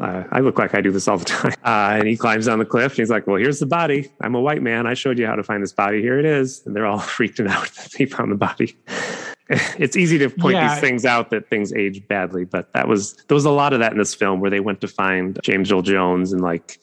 [0.00, 1.52] Uh, I look like I do this all the time.
[1.64, 4.10] Uh, and he climbs down the cliff and he's like, Well, here's the body.
[4.20, 4.86] I'm a white man.
[4.86, 6.00] I showed you how to find this body.
[6.00, 6.62] Here it is.
[6.64, 8.76] And they're all freaking out that they found the body.
[9.50, 10.72] it's easy to point Yeah.
[10.72, 13.80] these things out that things age badly, but that was, there was a lot of
[13.80, 16.78] that in this film where they went to find James Earl Jones and like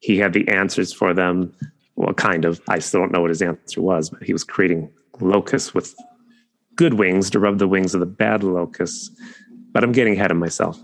[0.00, 1.52] he had the answers for them.
[1.96, 2.60] Well, kind of.
[2.68, 5.94] I still don't know what his answer was, but he was creating locusts with
[6.74, 9.10] good wings to rub the wings of the bad locusts.
[9.72, 10.78] But I'm getting ahead of myself.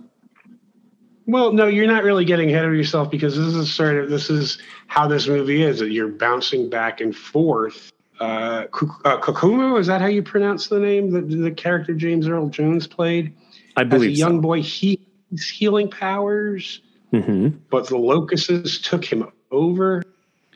[1.26, 4.30] Well, no, you're not really getting ahead of yourself because this is sort of this
[4.30, 5.78] is how this movie is.
[5.78, 7.92] That you're bouncing back and forth.
[8.18, 8.66] Uh,
[9.04, 11.10] uh, Kokumo, is that how you pronounce the name?
[11.10, 13.34] The, the character James Earl Jones played
[13.76, 14.42] I as a believe young so.
[14.42, 14.62] boy.
[14.62, 20.02] He, he's healing powers, hmm but the locusts took him over.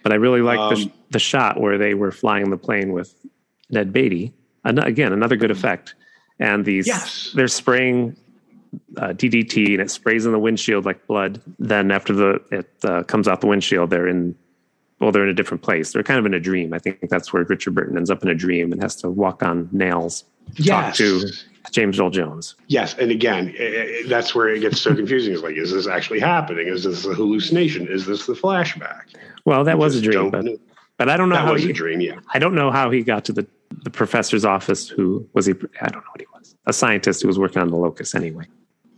[0.02, 2.92] But I really like the, sh- Um, the shot where they were flying the plane
[2.92, 3.14] with
[3.70, 4.32] Ned Beatty.
[4.64, 5.94] Again, another good effect.
[6.38, 7.32] And these, Yes.
[7.34, 8.16] they're spraying
[8.98, 11.40] uh, DDT and it sprays in the windshield like blood.
[11.58, 14.34] Then after the it uh, comes out the windshield, they're in,
[15.00, 15.92] well, they're in a different place.
[15.92, 16.72] They're kind of in a dream.
[16.72, 19.42] I think that's where Richard Burton ends up in a dream and has to walk
[19.42, 20.24] on nails
[20.56, 21.28] to talk to
[21.70, 22.54] James Earl Jones.
[22.68, 25.32] Yes, and again, i- i- that's where it gets so confusing.
[25.32, 26.68] It's like, is this actually happening?
[26.68, 27.88] Is this a hallucination?
[27.88, 29.04] Is this the flashback?
[29.46, 30.46] Well, that was a dream, but,
[30.98, 32.00] but I don't know that how was he, a dream.
[32.00, 33.46] Yeah, I don't know how he got to the,
[33.82, 34.88] the professor's office.
[34.88, 35.52] Who was he?
[35.80, 36.54] I don't know what he was.
[36.66, 38.44] A scientist who was working on the locust anyway.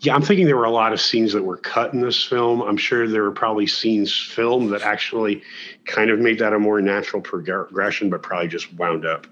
[0.00, 0.14] Yeah.
[0.14, 2.62] I'm thinking there were a lot of scenes that were cut in this film.
[2.62, 5.42] I'm sure there were probably scenes filmed that actually
[5.86, 9.26] kind of made that a more natural progression, but probably just wound up.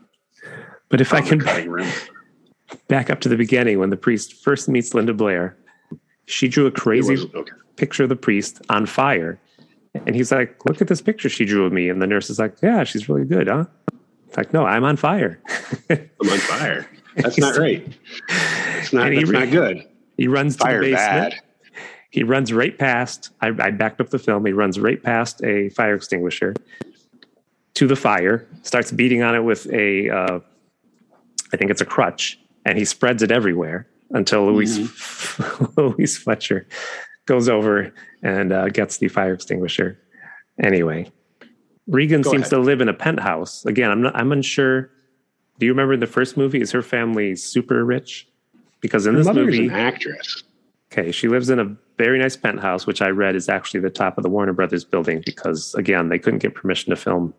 [0.89, 1.43] But if I can
[2.89, 5.57] back up to the beginning when the priest first meets Linda Blair,
[6.27, 7.53] She drew a crazy okay.
[7.77, 9.39] picture of the priest on fire.
[10.07, 11.89] And he's like, Look at this picture she drew of me.
[11.89, 13.67] And the nurse is like, Yeah, she's really good, huh?
[14.29, 15.41] It's like, No, I'm on fire.
[15.91, 16.89] I'm on fire.
[17.17, 17.87] That's not right.
[18.79, 19.11] It's not.
[19.11, 19.87] That's re- not good.
[20.17, 20.95] He runs to the basement.
[20.95, 21.41] bad.
[22.11, 24.47] He runs right past, I, I backed up the film.
[24.47, 26.55] He runs right past a fire extinguisher
[27.75, 30.39] to the fire, starts beating on it with a, uh,
[31.53, 34.79] I think it's a crutch, and he spreads it everywhere until Louise,
[35.77, 36.69] Louise Fletcher
[37.27, 39.99] goes over and uh, gets the fire extinguisher.
[40.63, 41.11] Anyway,
[41.89, 42.51] Regan Go seems ahead.
[42.51, 43.65] to live in a penthouse.
[43.67, 44.91] Again, I'm not, I'm unsure.
[45.59, 46.61] Do you remember in the first movie?
[46.61, 48.29] Is her family super rich?
[48.85, 50.43] Because in Her this movie, an actress.
[50.93, 54.19] Okay, she lives in a very nice penthouse, which I read is actually the top
[54.19, 57.33] of the Warner Brothers building because, again, they couldn't get permission to film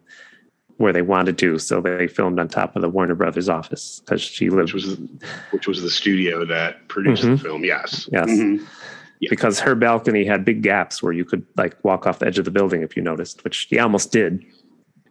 [0.77, 4.23] where they wanted to, so they filmed on top of the Warner Brothers office because
[4.23, 4.73] she lived.
[4.73, 4.97] which was
[5.51, 7.41] which was the studio that produced the Mhm.
[7.43, 7.63] film.
[7.63, 8.09] Yes.
[8.11, 8.27] Yes.
[8.27, 8.65] Mhm.
[9.29, 12.45] because her balcony had big gaps where you could like walk off the edge of
[12.45, 14.43] the building if you noticed, which she almost did.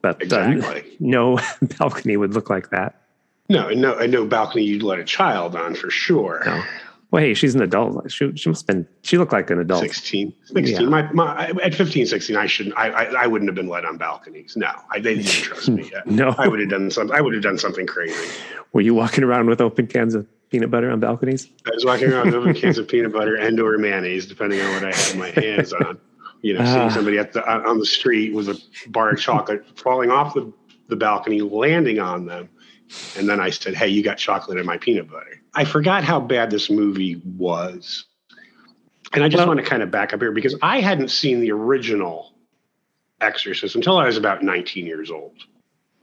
[0.02, 0.52] But uh,
[0.98, 1.38] no
[1.78, 3.00] balcony would look like that.
[3.48, 6.42] No, no, no balcony you'd let a child on for sure.
[6.46, 6.62] No.
[7.10, 8.10] Well, hey, she's an adult.
[8.10, 8.88] She, she must have been.
[9.02, 9.80] She looked like an adult.
[9.82, 10.66] 16, 16.
[10.82, 10.88] Yeah.
[10.88, 13.98] My, my, at 15, 16, I shouldn't, I, I, I wouldn't have been let on
[13.98, 14.56] balconies.
[14.56, 16.06] No, I, they didn't trust me yet.
[16.08, 16.34] No.
[16.38, 17.14] I would have done something.
[17.16, 18.16] I would have done something crazy.
[18.72, 21.48] Were you walking around with open cans of peanut butter on balconies?
[21.66, 24.72] I was walking around with open cans of peanut butter and or mayonnaise, depending on
[24.74, 26.00] what I had my hands on.
[26.42, 26.74] You know, Ah.
[26.74, 30.34] seeing somebody at the on on the street with a bar of chocolate falling off
[30.34, 30.52] the,
[30.88, 32.48] the balcony, landing on them,
[33.16, 36.20] and then I said, "Hey, you got chocolate in my peanut butter." I forgot how
[36.20, 38.04] bad this movie was,
[39.12, 41.40] and I just Well- want to kind of back up here because I hadn't seen
[41.40, 42.32] the original
[43.20, 45.36] Exorcist until I was about 19 years old.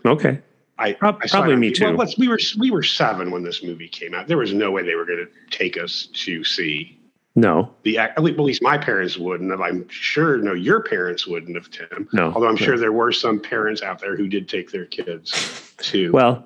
[0.06, 0.40] Okay.
[0.80, 1.96] I, I probably me too.
[1.96, 4.28] Well, we were we were seven when this movie came out.
[4.28, 6.98] There was no way they were going to take us to see
[7.36, 7.72] No.
[7.84, 9.62] the at least, at least my parents wouldn't have.
[9.62, 12.10] I'm sure no, your parents wouldn't have, Tim.
[12.14, 12.32] No.
[12.34, 12.66] Although I'm no.
[12.66, 16.12] sure there were some parents out there who did take their kids to.
[16.14, 16.46] Well,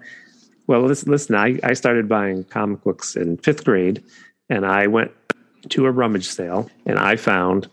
[0.67, 4.03] well, listen, listen I, I started buying comic books in fifth grade,
[4.49, 5.11] and I went
[5.69, 7.69] to a rummage sale, and I found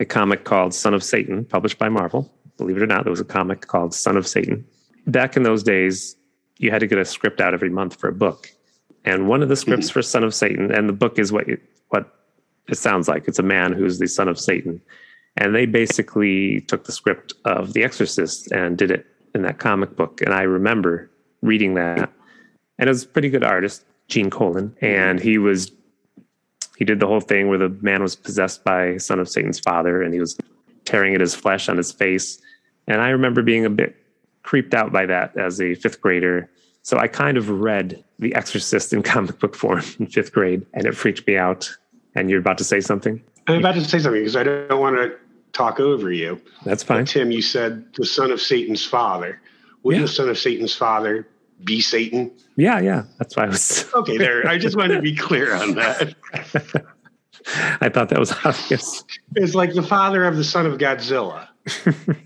[0.00, 2.30] a comic called Son of Satan, published by Marvel.
[2.56, 4.66] Believe it or not, there was a comic called Son of Satan.
[5.06, 6.16] Back in those days,
[6.58, 8.50] you had to get a script out every month for a book,
[9.04, 11.46] and one of the scripts for Son of Satan, and the book is what
[11.88, 12.12] what
[12.68, 13.28] it sounds like.
[13.28, 14.80] It's a man who's the son of Satan,
[15.36, 19.96] and they basically took the script of The Exorcist and did it in that comic
[19.96, 20.20] book.
[20.20, 21.10] And I remember
[21.42, 22.10] reading that,
[22.78, 25.72] and it was a pretty good artist, Gene Colan, and he was
[26.78, 30.00] he did the whole thing where the man was possessed by son of Satan's father,
[30.00, 30.38] and he was
[30.84, 32.40] tearing at his flesh on his face.
[32.86, 33.96] And I remember being a bit
[34.44, 36.48] creeped out by that as a fifth grader.
[36.82, 40.86] So I kind of read The Exorcist in comic book form in fifth grade, and
[40.86, 41.68] it freaked me out.
[42.14, 43.22] And you're about to say something?
[43.48, 45.16] I'm about to say something because I don't want to
[45.52, 46.40] talk over you.
[46.64, 47.04] That's fine.
[47.04, 49.40] Tim, you said the son of Satan's father.
[49.82, 50.06] Wouldn't Yeah.
[50.06, 51.26] the son of Satan's father
[51.64, 52.30] be Satan?
[52.56, 53.04] Yeah, yeah.
[53.18, 53.86] That's why I was.
[53.94, 54.46] Okay, there.
[54.46, 56.14] I just wanted to be clear on that.
[57.80, 59.04] I thought that was obvious.
[59.36, 61.48] It's like the father of the son of Godzilla.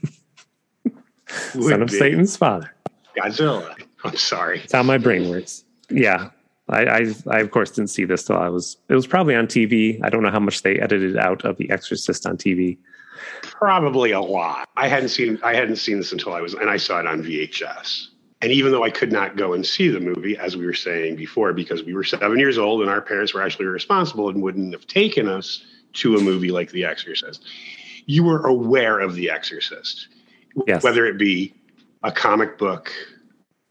[1.29, 1.99] Son of be.
[1.99, 2.75] Satan's father.
[3.17, 3.75] Godzilla.
[4.05, 4.59] I'm sorry.
[4.59, 5.65] That's how my brain works.
[5.89, 6.31] Yeah.
[6.69, 8.77] I, I, I of course didn't see this till I was.
[8.89, 9.99] It was probably on TV.
[10.03, 12.79] I don't know how much they edited out of The Exorcist on TV.
[13.43, 14.69] Probably a lot.
[14.77, 17.23] I hadn't seen I hadn't seen this until I was and I saw it on
[17.23, 18.09] VHS.
[18.41, 21.15] And even though I could not go and see the movie, as we were saying
[21.15, 24.73] before, because we were seven years old and our parents were actually responsible and wouldn't
[24.73, 27.45] have taken us to a movie like The Exorcist,
[28.07, 30.09] you were aware of The Exorcist.
[30.67, 30.83] Yes.
[30.83, 31.55] Whether it be
[32.03, 32.93] a comic book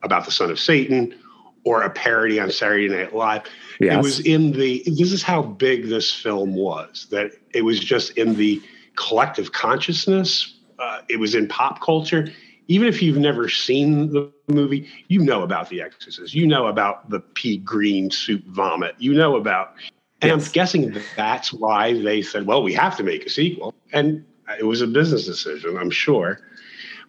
[0.04, 1.16] about the son of Satan
[1.64, 3.44] or a parody on Saturday Night Live.
[3.80, 3.94] Yes.
[3.94, 8.18] It was in the this is how big this film was that it was just
[8.18, 8.62] in the
[8.95, 10.58] collective consciousness.
[10.80, 12.27] Uh, it was in pop culture.
[12.67, 16.34] Even if you've never seen the movie, you know about The Exorcist.
[16.34, 18.95] You know about the pea green soup vomit.
[18.97, 19.73] You know about,
[20.21, 20.47] and Yes.
[20.47, 24.23] I'm guessing that that's why they said, "Well, we have to make a sequel." And
[24.60, 26.39] it was a business decision, I'm sure.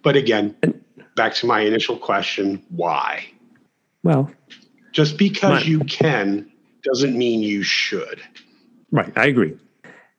[0.03, 0.57] But again,
[1.15, 3.27] back to my initial question: Why?
[4.03, 4.31] Well,
[4.93, 6.51] Just because you can
[6.83, 8.21] doesn't mean you should.
[8.91, 9.13] right.
[9.17, 9.57] I agree.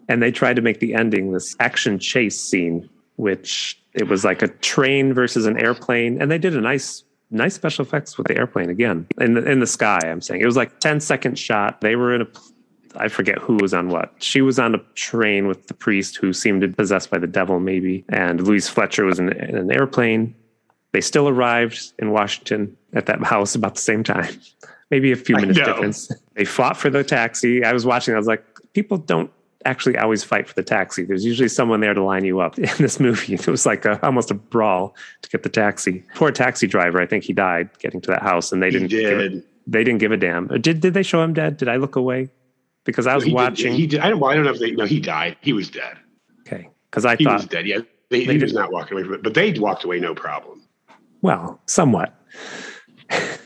[0.09, 4.41] And they tried to make the ending this action chase scene, which it was like
[4.41, 8.37] a train versus an airplane, and they did a nice, nice special effects with the
[8.37, 9.99] airplane again in the in the sky.
[10.03, 11.81] I'm saying it was like 10 second shot.
[11.81, 12.27] They were in a,
[12.95, 14.13] I forget who was on what.
[14.17, 17.27] She was on a train with the priest who seemed to be possessed by the
[17.27, 20.35] devil, maybe, and Louise Fletcher was in, in an airplane.
[20.91, 24.39] They still arrived in Washington at that house about the same time,
[24.91, 26.11] maybe a few minutes difference.
[26.35, 27.63] They fought for the taxi.
[27.63, 28.13] I was watching.
[28.13, 29.31] I was like, people don't
[29.65, 31.03] actually always fight for the taxi.
[31.03, 32.57] There's usually someone there to line you up.
[32.59, 36.03] In this movie, it was like a, almost a brawl to get the taxi.
[36.15, 37.01] Poor taxi driver.
[37.01, 38.87] I think he died getting to that house, and they He didn't.
[38.89, 39.33] Give did.
[39.35, 40.49] a, they didn't give a damn.
[40.51, 41.57] Uh, Did did they show him dead?
[41.57, 42.29] Did I look away?
[42.85, 43.73] Because I was he did- watching.
[43.73, 44.01] he did.
[44.01, 44.19] I don't.
[44.19, 44.71] Well, I don't know if they.
[44.71, 45.37] No, he died.
[45.41, 45.97] He was dead.
[46.41, 47.65] okay, because I He was dead.
[47.65, 50.13] Yeah, they, They he was not walking away from it, but they walked away no
[50.13, 50.61] problem.
[51.21, 52.13] well, somewhat.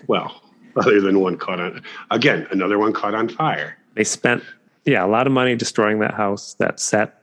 [0.07, 0.41] Well,
[0.75, 1.83] other than one caught on.
[2.11, 3.77] Again, another one caught on fire.
[3.95, 4.43] They spent
[4.87, 7.13] yeah a lot of money destroying that house, that set.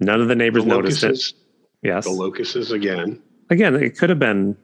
[0.00, 1.32] None of the The neighbors noticed it.
[1.82, 3.22] Yes, The locuses again.
[3.50, 4.56] again, it could have been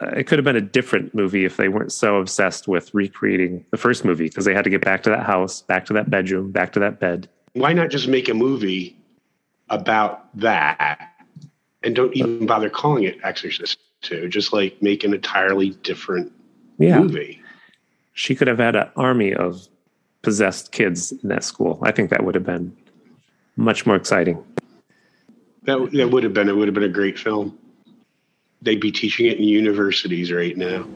[0.00, 3.76] it could have been a different movie if they weren't so obsessed with recreating the
[3.76, 6.52] first movie because they had to get back to that house, back to that bedroom,
[6.52, 7.28] back to that bed.
[7.54, 8.96] Why not just make a movie
[9.70, 11.10] about that
[11.82, 14.28] and don't even bother calling it Exorcist Two?
[14.28, 16.30] Just like make an entirely different
[16.78, 17.42] Yeah, movie.
[18.12, 19.66] she could have had an army of
[20.28, 21.78] possessed kids in that school.
[21.80, 22.76] I think that would have been
[23.56, 24.36] much more exciting.
[25.62, 27.58] That that would have been it would have been a great film.
[28.60, 30.86] They'd be teaching it in universities right now.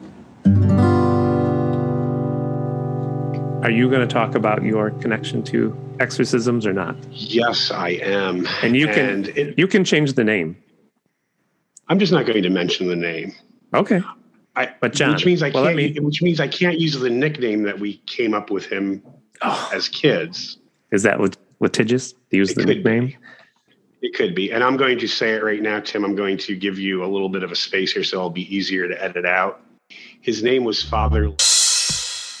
[3.63, 6.95] Are you going to talk about your connection to exorcisms or not?
[7.09, 8.45] Yes, I am.
[8.61, 10.57] And you can And it, you can change the name.
[11.87, 13.33] I'm just not going to mention the name.
[13.73, 14.01] Okay.
[14.55, 15.75] I, But John, which means I well, can't.
[15.75, 19.01] me- which means I can't use the nickname that we came up with him
[19.43, 20.57] Oh, as kids.
[20.91, 23.07] is that lit- litigious to use It the could nickname?
[23.07, 23.17] be.
[24.01, 26.03] It could be, and I'm going to say it right now, Tim.
[26.03, 28.53] I'm going to give you a little bit of a space here, so it'll be
[28.53, 29.61] easier to edit out.
[30.21, 31.31] His name was Father.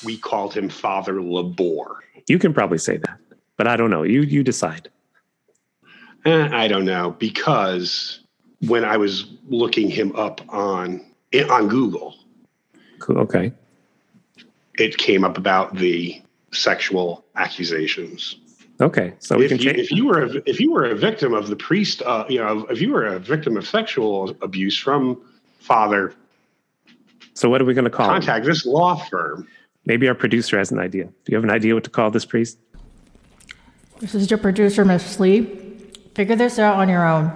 [0.03, 2.03] We called him Father Labor.
[2.27, 3.17] You can probably say that,
[3.57, 4.03] but I don't know.
[4.03, 4.89] You you decide.
[6.25, 8.19] Eh, I don't know because
[8.67, 11.01] when I was looking him up on
[11.49, 12.15] on Google,
[12.99, 13.19] Cool.
[13.19, 13.51] Okay.
[14.77, 16.21] it came up about the
[16.55, 18.37] sexual accusations.
[18.81, 19.13] Okay.
[19.19, 21.47] So we if, can you, if you were a, if you were a victim of
[21.47, 25.21] the priest, uh, you know, if you were a victim of sexual abuse from
[25.59, 26.13] Father,
[27.33, 28.13] So what are we going to call him?
[28.13, 29.47] contact this law firm.
[29.85, 31.05] Maybe our producer has an idea.
[31.05, 32.57] Do you have an idea what to call this priest?
[33.99, 35.43] This is your producer, Miss Lee.
[36.15, 37.31] Figure this out on your own.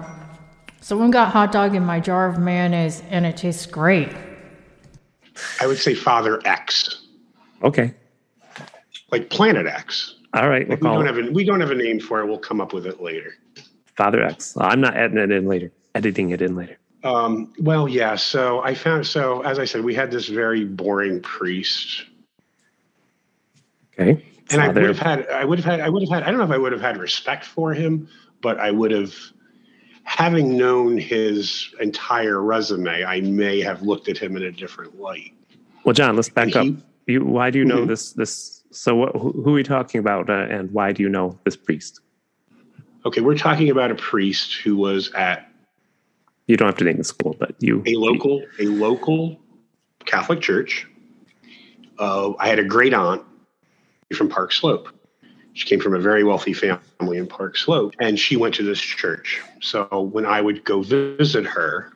[0.80, 4.08] Someone got hot dog in my jar of mayonnaise and it tastes great.
[5.60, 7.04] I would say Father X,
[7.62, 7.94] Okay.
[9.10, 10.16] Like Planet X.
[10.34, 10.68] All right.
[10.68, 12.26] We'll we don't him have a, we don't have a name for it.
[12.26, 13.34] We'll come up with it later.
[13.96, 14.56] Father X.
[14.60, 15.72] I'm not editing it in later.
[15.94, 16.78] Editing it in later.
[17.04, 18.14] Um, well, yeah.
[18.16, 22.04] So I found so as I said, we had this very boring priest,
[23.98, 24.24] Okay.
[24.50, 26.38] and I would have had I would have had I would have had I don't
[26.38, 28.08] know if I would have had respect for him,
[28.42, 29.14] but I would have.
[30.04, 35.34] Having known his entire resume, I may have looked at him in a different light.
[35.84, 36.84] Well, John, let's back And up.
[37.06, 37.88] You, why do you know Mhm.
[37.88, 38.12] this?
[38.14, 38.57] This.
[38.78, 41.56] So, what, who, who are we talking about, uh, and why do you know this
[41.56, 42.00] priest?
[43.04, 45.50] Okay, we're talking about a priest who was at
[46.46, 47.82] You don't have to name the school, but you.
[47.86, 49.40] a local a local
[50.04, 50.86] Catholic church.
[51.98, 53.24] Uh, I had a great aunt
[54.14, 54.88] from Park Slope.
[55.54, 58.78] She came from a very wealthy family in Park Slope, and she went to this
[58.78, 59.42] church.
[59.60, 61.92] So when I would go visit her,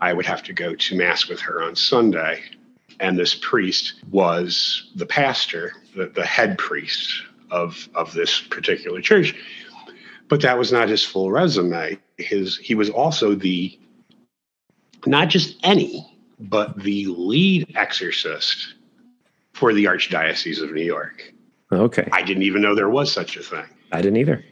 [0.00, 2.40] I would have to go to mass with her on Sunday.
[3.00, 9.34] And this priest was the pastor, the, the head priest of of this particular church.
[10.28, 11.98] But that was not his full resume.
[12.18, 13.78] His he was also the
[15.06, 18.74] not just any, but the lead exorcist
[19.52, 21.32] for the Archdiocese of New York.
[21.72, 22.08] Okay.
[22.12, 23.64] I didn't even know there was such a thing.
[23.92, 24.44] I didn't either.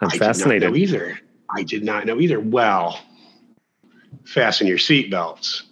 [0.00, 0.60] I'm I fascinated.
[0.60, 1.20] did not know either.
[1.56, 2.40] I did not know either.
[2.40, 3.00] Well,
[4.24, 5.62] fasten your seatbelts.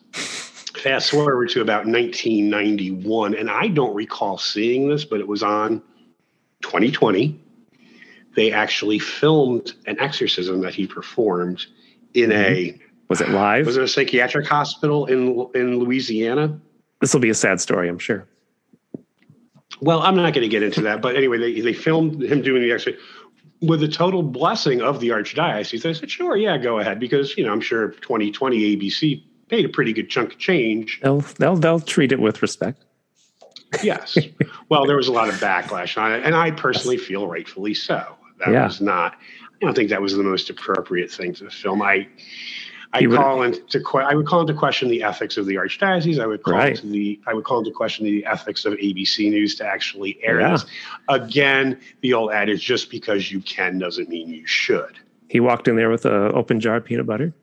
[0.79, 5.83] Fast forward to about 1991, and I don't recall seeing this, but it was on
[6.63, 7.37] 20/20.
[8.37, 11.67] They actually filmed an exorcism that he performed
[12.15, 12.85] in a mm-hmm.
[13.09, 13.67] Was it live?
[13.67, 16.61] was it a psychiatric hospital in in Louisiana?
[17.01, 18.27] this will be a sad story, I'm sure.
[19.81, 22.63] Well, I'm not going to get into that, but anyway, they they filmed him doing
[22.63, 23.01] the exorcism
[23.61, 25.89] with the total blessing of the archdiocese.
[25.89, 29.69] I said, "Sure, yeah, go ahead," because you know I'm sure 20/20 ABC paid a
[29.69, 31.01] pretty good chunk of change.
[31.03, 32.85] They'll they'll they'll treat it with respect.
[33.83, 34.17] Yes.
[34.71, 38.15] well, there was a lot of backlash on it, and I personally feel rightfully so.
[38.39, 38.65] That Yeah.
[38.67, 39.15] was not.
[39.15, 41.83] I don't think that was the most appropriate thing to film.
[41.83, 42.09] I.
[42.95, 45.57] I You would- call into que- I would call into question the ethics of the
[45.57, 46.19] archdiocese.
[46.19, 46.71] I would call Right.
[46.71, 50.41] into the I would call into question the ethics of ABC News to actually air
[50.41, 50.53] Yeah.
[50.53, 50.65] this.
[51.11, 54.95] Again, the old adage: just because you can doesn't mean you should.
[55.29, 57.35] He walked in there with an open jar of peanut butter,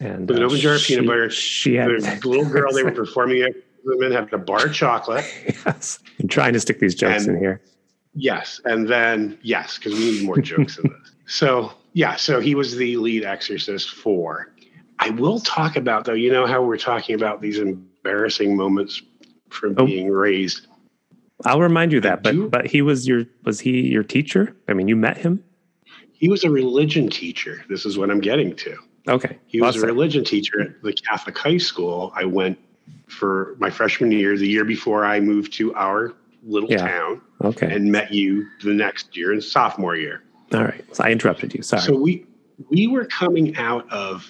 [0.00, 2.72] and With an uh, open jar of peanut she- butter, She had The little girl
[2.72, 5.24] they were performing it, the men had a bar of chocolate.
[5.66, 5.98] yes.
[6.20, 7.60] I'm trying to stick these jokes And- in here.
[8.18, 11.12] Yes, and then yes, because we need more jokes in this.
[11.28, 14.52] So yeah, so he was the lead exorcist for.
[15.00, 16.12] I will talk about though.
[16.14, 19.02] You know how we're talking about these embarrassing moments
[19.50, 19.84] from Oh.
[19.86, 20.68] being raised.
[21.44, 24.56] I'll remind you that, but but he was your was he your teacher?
[24.68, 25.42] I mean, you met him.
[26.12, 27.64] He was a religion teacher.
[27.68, 28.76] This is what I'm getting to.
[29.08, 29.88] Okay, He was Awesome.
[29.88, 32.12] a religion teacher at the Catholic high school.
[32.16, 32.58] I went
[33.08, 36.78] for my freshman year, the year before I moved to our little Yeah.
[36.88, 37.72] town, okay.
[37.74, 40.22] and met you the next year in sophomore year.
[40.52, 40.84] All right.
[40.94, 41.62] So I interrupted you.
[41.62, 41.82] Sorry.
[41.82, 42.26] So we
[42.70, 44.26] we were coming out of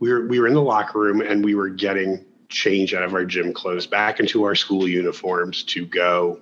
[0.00, 3.14] we were we were in the locker room and we were getting change out of
[3.14, 6.40] our gym clothes back into our school uniforms to go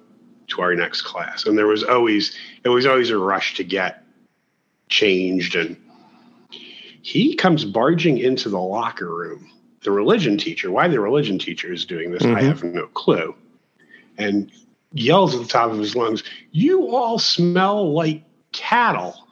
[0.49, 1.45] to our next class.
[1.45, 2.35] And there was always
[2.65, 4.03] it was always a rush to get
[4.89, 5.77] changed and
[7.09, 9.51] he comes barging into the locker room.
[9.83, 12.43] The religion teacher, why the religion teacher is doing this, I Mhm.
[12.43, 13.35] have no clue.
[14.19, 14.51] And
[14.93, 19.25] yells at the top of his lungs, You all smell like cattle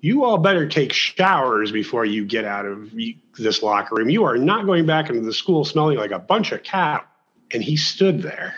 [0.00, 2.90] you all better take showers before you get out of
[3.38, 4.10] this locker room.
[4.10, 7.06] You are not going back into the school smelling like a bunch of cattle.
[7.52, 8.54] And he stood there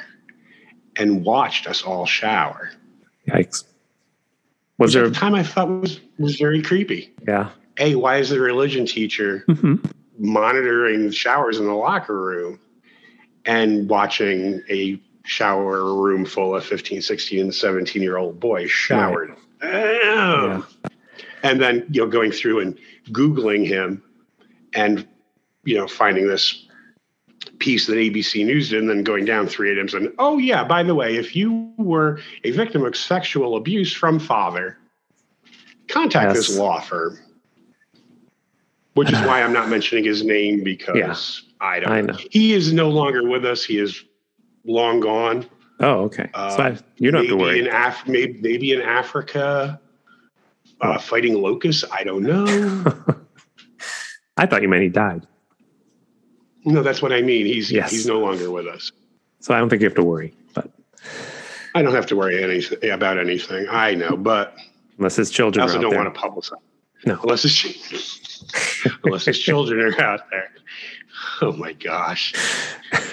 [0.97, 2.73] and watched us all shower.
[3.29, 3.63] Yikes.
[4.77, 5.05] Was Which there?
[5.05, 7.13] at the time I thought was was very creepy.
[7.29, 7.51] Yeah.
[7.79, 9.77] Hey, why is the religion teacher hmm
[10.19, 12.59] monitoring showers in the locker room
[13.45, 19.37] and watching a shower room full of 15, 16, and 17 year old boys showered?
[19.63, 20.67] Oh.
[21.43, 22.79] and then you know going through and
[23.11, 24.03] googling him
[24.75, 25.07] and
[25.65, 26.67] you know finding this
[27.59, 30.83] piece that abc news did and then going down three items and oh yeah by
[30.83, 34.77] the way if you were a victim of sexual abuse from father
[35.89, 36.49] contact Yes.
[36.49, 37.19] this law firm
[38.97, 42.17] which is why i'm not mentioning his name because i don't I know.
[42.31, 44.03] he is no longer with us he is
[44.65, 45.47] long gone
[45.79, 46.31] Oh, okay.
[46.35, 47.59] so I, Um, you don't have to worry.
[47.61, 49.79] In Af- maybe, maybe in Africa,
[50.81, 51.85] uh, fighting locusts.
[51.93, 52.47] I don't know.
[54.39, 55.27] I thought you meant he died.
[56.65, 57.45] no, that's what I mean.
[57.45, 57.91] He's Yes.
[57.91, 58.91] he's no longer with us.
[59.41, 60.35] So I don't think you have to worry.
[60.55, 60.71] But
[61.75, 63.67] I don't have to worry anything about anything.
[63.69, 64.57] I know, but
[64.97, 66.03] unless his I children also are don't there.
[66.03, 66.57] want to publicize
[67.05, 67.19] No.
[67.23, 70.51] unless his unless his children are out there.
[71.43, 72.33] Oh my gosh,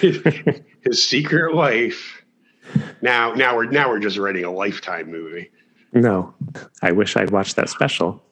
[0.00, 2.22] his secret life.
[3.02, 5.50] Now, now we're now we're just writing a lifetime movie.
[5.92, 6.34] No,
[6.82, 8.22] I wish I'd watched that special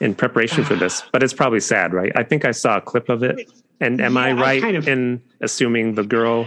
[0.00, 2.12] in preparation for this, but it's probably sad, right?
[2.14, 3.50] I think I saw a clip of it.
[3.80, 6.46] And am I Yeah, I right kind of- in assuming the girl,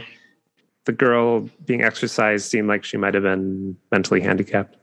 [0.86, 4.78] the girl being exercised seemed like she might have been mentally handicapped?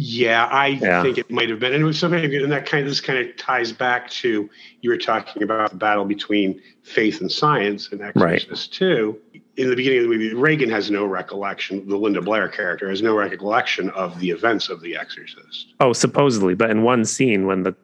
[0.00, 1.02] Yeah, I Yeah.
[1.02, 3.18] think it might have been, and it was something, and that kind of this kind
[3.18, 4.48] of ties back to
[4.80, 9.18] you were talking about the battle between faith and science in Exorcist two.
[9.56, 11.88] In the beginning of the movie, Regan has no recollection.
[11.88, 15.74] The Linda Blair character has no recollection of the events of The Exorcist.
[15.80, 17.74] Oh, supposedly, but in one scene when the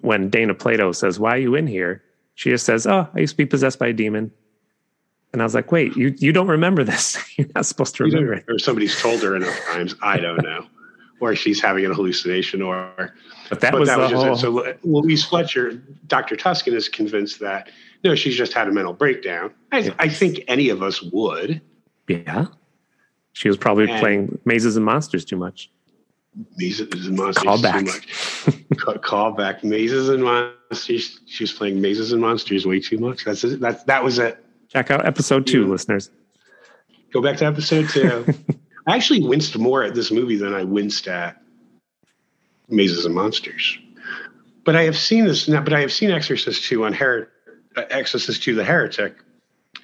[0.00, 2.02] when Dana Plato says, "Why are you in here?"
[2.36, 4.30] She just says, "Oh, I used to be possessed by a demon."
[5.34, 7.18] And I was like, "Wait, you you don't remember this?
[7.36, 9.94] You're not supposed to remember it." or somebody's told her enough times.
[10.00, 10.64] I don't know,
[11.20, 13.14] or she's having an hallucination, or
[13.48, 14.60] But that but was that the was just whole.
[14.60, 14.78] it.
[14.82, 16.36] So Louise Fletcher, Dr.
[16.36, 17.70] Tuskin is convinced that
[18.02, 19.52] no, she's just had a mental breakdown.
[19.72, 21.60] I, I think any of us would.
[22.08, 22.46] yeah,
[23.32, 25.70] she was probably And- playing mazes and monsters too much.
[26.56, 27.42] Mazes and monsters.
[27.60, 28.78] Too much.
[28.78, 29.64] Ca- Call back.
[29.64, 31.18] Mazes and monsters.
[31.26, 33.24] She was playing mazes and monsters way too much.
[33.24, 33.58] That's it.
[33.60, 34.42] That that was it.
[34.68, 35.68] Check out episode two, Yeah.
[35.68, 36.10] listeners.
[37.12, 38.24] Go back to episode two.
[38.86, 41.40] I actually winced more at this movie than I winced at
[42.68, 43.78] Mazes and Monsters.
[44.64, 45.60] But I have seen this now.
[45.62, 47.30] But I have seen Exorcist two on Her-
[47.76, 49.16] uh, Exorcist two, the Heretic,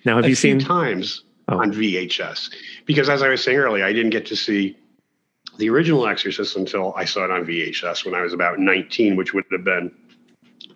[0.05, 0.59] Now, have you seen?
[0.59, 1.59] times Oh.
[1.61, 2.51] on VHS
[2.87, 4.77] because, as I was saying earlier, I didn't get to see
[5.59, 9.33] the original Exorcist until I saw it on VHS when I was about 19, which
[9.33, 9.93] would have been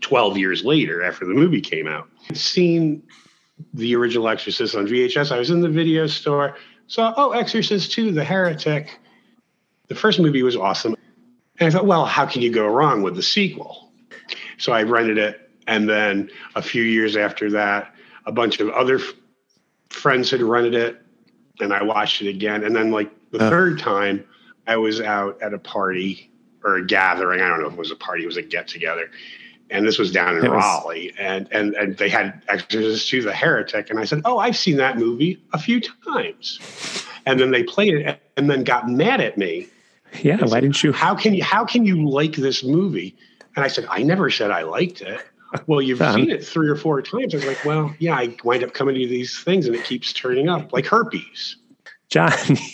[0.01, 2.09] 12 years later after the movie came out.
[2.31, 3.03] I'd seen
[3.75, 5.33] the original Exorcist on VHS.
[5.33, 6.57] I was in the video store,
[6.91, 8.99] saw, oh, Exorcist 2, The Heretic.
[9.86, 10.97] The first movie was awesome.
[11.59, 13.93] And I thought, well, how can you go wrong with the sequel?
[14.59, 15.49] So I rented it.
[15.68, 17.95] And then a few years after that,
[18.26, 19.12] a bunch of other f-
[19.91, 21.01] friends had rented it.
[21.61, 22.64] And I watched it again.
[22.64, 23.51] And then, like, the Uh.
[23.51, 24.24] third time,
[24.66, 26.30] I was out at a party
[26.64, 27.41] or a gathering.
[27.41, 29.11] I don't know if it was a party, it was a get together.
[29.71, 31.12] And this was down in was- Raleigh.
[31.18, 33.91] And, and, and they had Exorcist 2, The Heretic.
[33.91, 36.59] And I said, Oh, I've seen that movie a few times.
[37.27, 39.68] And then they played it and then got mad at me.
[40.23, 40.93] Yeah, why didn't you?
[40.93, 43.14] How can you how can you like this movie?
[43.55, 45.21] And I said, I never said I liked it.
[45.66, 46.14] Well, you've John.
[46.14, 47.35] seen it three or four times.
[47.35, 50.12] I was like, well, yeah, I wind up coming to these things and it keeps
[50.12, 51.57] turning up like herpes.
[52.09, 52.33] John,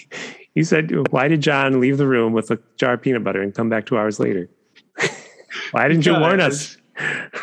[0.57, 3.55] You said, "Why did John leave the room with a jar of peanut butter and
[3.55, 4.49] come back two hours later?
[5.73, 6.79] Why didn't you warn us?"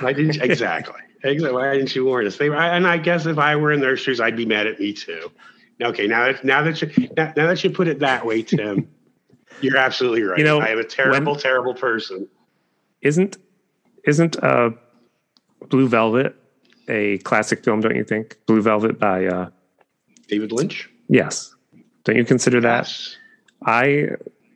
[0.04, 1.02] Why didn't you, exactly?
[1.24, 1.52] Exactly.
[1.54, 2.38] Why didn't you warn us?
[2.38, 4.94] They, and I guess if I were in their shoes, I'd be mad at me
[4.94, 5.32] too.
[5.82, 8.88] Okay, now that now that you now, now that you put it that way, Tim,
[9.62, 10.38] you're absolutely right.
[10.38, 12.28] You know, I am a terrible, when- terrible person.
[13.02, 13.38] Isn't
[14.06, 14.72] isn't uh,
[15.70, 16.36] Blue Velvet
[16.88, 17.82] a classic film?
[17.82, 18.38] Don't you think?
[18.46, 19.50] Blue Velvet by uh,
[20.28, 20.90] David Lynch.
[21.10, 21.56] yes.
[22.06, 22.80] Don't you consider that?
[22.86, 23.18] Yes.
[23.66, 24.10] I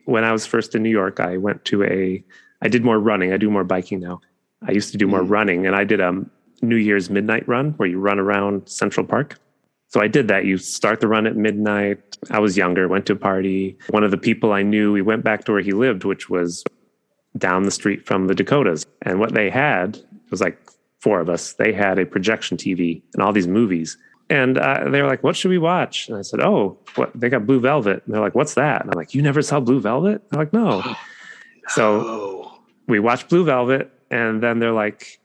[0.04, 2.22] when I was first in New York, I went to a
[2.60, 3.32] I did more running.
[3.32, 4.20] I do more biking now.
[4.66, 5.30] I used to do more Mm.
[5.30, 6.24] running and I did a
[6.62, 9.36] New Year's midnight run where you run around Central Park.
[9.88, 10.44] So I did that.
[10.44, 11.98] You start the run at midnight.
[12.30, 13.78] I was younger, went to a party.
[13.90, 16.62] One of the people I knew, we went back to where he lived, which was
[17.38, 18.84] down the street from the Dakotas.
[19.02, 20.58] And what they had it was like
[21.00, 21.52] four of us.
[21.54, 23.96] They had a projection TV and all these movies.
[24.28, 27.30] And uh, they were like, "What should we watch?" And I said, "Oh, what they
[27.30, 29.80] got Blue Velvet." And they're like, "What's that?" And I'm like, "You never saw Blue
[29.80, 30.82] Velvet?" They're like, "No."
[31.68, 32.50] So
[32.86, 35.20] we watched Blue Velvet, and then they're like,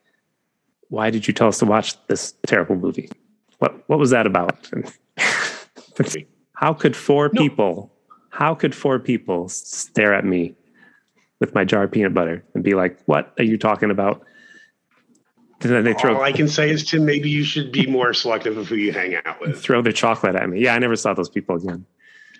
[0.90, 3.10] "Why did you tell us to watch this terrible movie?
[3.60, 4.70] What what was that about?"
[6.56, 7.42] How could four No.
[7.42, 7.92] people,
[8.30, 10.56] how could four people stare at me
[11.40, 14.24] with my jar of peanut butter and be like, "What are you talking about?"
[15.62, 18.14] And then they throw all I can say is, Tim, maybe you should be more
[18.14, 19.62] selective of who you hang out with.
[19.62, 20.62] throw the chocolate at me.
[20.62, 21.86] Yeah, I never saw those people again.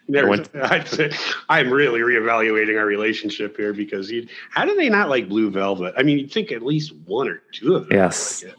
[0.08, 0.50] Went-
[1.50, 5.94] I'm really reevaluating our relationship here because you, how do they not like Blue Velvet?
[5.98, 7.98] I mean, you'd think at least one or two of them.
[7.98, 8.44] Yes.
[8.44, 8.54] like.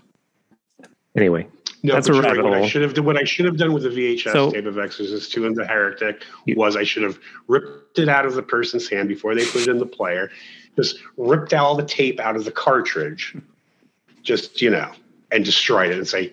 [1.16, 1.46] Anyway,
[1.82, 2.30] No, That's a you're right.
[2.30, 2.68] rabbit What I hole.
[2.68, 5.32] should have done, what I should have done with the VHS So- tape of Exorcist
[5.32, 9.08] Two and the Heretic was I should have ripped it out of the person's hand
[9.08, 10.30] before they put it in the player.
[10.76, 13.36] Just ripped all the tape out of the cartridge,
[14.22, 14.90] just you know,
[15.30, 16.32] and destroyed it and say,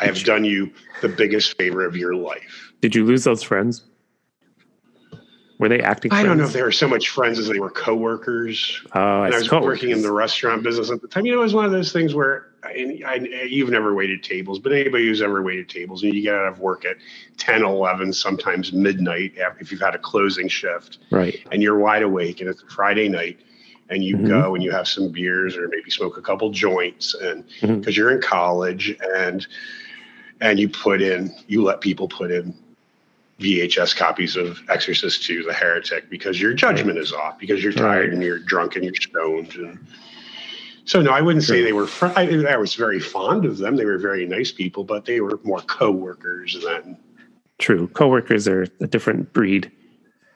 [0.00, 0.70] "I have done you
[1.00, 3.84] the biggest favor of your life." did you lose those friends?
[5.58, 6.12] Were they acting?
[6.12, 8.82] I don't know if they were so much friends as they were coworkers.
[8.92, 11.26] Oh, I And I was working in the restaurant business at the time.
[11.26, 13.14] You know, it was one of those things where I, I,
[13.48, 16.58] you've never waited tables, but anybody who's ever waited tables, and you get out of
[16.58, 16.96] work at
[17.36, 21.40] 10, 11, sometimes midnight if you've had a closing shift, right.
[21.52, 23.38] and you're wide awake, and it's a Friday night,
[23.90, 24.28] and you Mhm.
[24.28, 28.10] go and you have some beers or maybe smoke a couple joints, and because you're
[28.10, 29.46] in college, and
[30.40, 32.54] and you put in, you let people put in
[33.40, 38.04] VHS copies of Exorcist 2, The Heretic, because your judgment is off, because you're tired
[38.06, 38.12] Right.
[38.12, 39.54] and you're drunk and you're stoned.
[39.56, 39.78] And
[40.84, 43.76] so, no, I wouldn't say they were, fr- I, I was very fond of them.
[43.76, 46.96] They were very nice people, but they were more coworkers than,
[47.58, 47.86] True.
[47.88, 49.70] Coworkers are a different breed.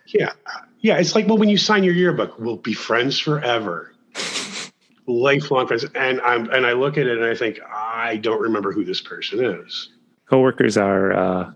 [0.07, 0.33] yeah.
[0.81, 0.97] Yeah.
[0.99, 3.93] It's like, well, when you sign your yearbook, we'll be friends forever.
[5.07, 5.85] Lifelong friends.
[5.97, 9.01] And I'm, and I look at it and I think, I don't remember who this
[9.01, 9.91] person is.
[10.31, 11.53] Coworkers are uh,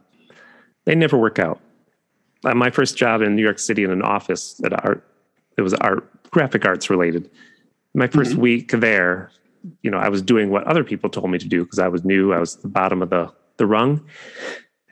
[0.85, 1.61] they never work out.
[2.45, 5.07] Uh, my first job in New York City in an office at art,
[5.57, 7.31] it was art, graphic arts related.
[7.95, 9.31] My 1st week there,
[9.83, 12.05] you know, I was doing what other people told me to do because I was
[12.05, 12.33] new.
[12.33, 14.05] I was at the bottom of the the rung.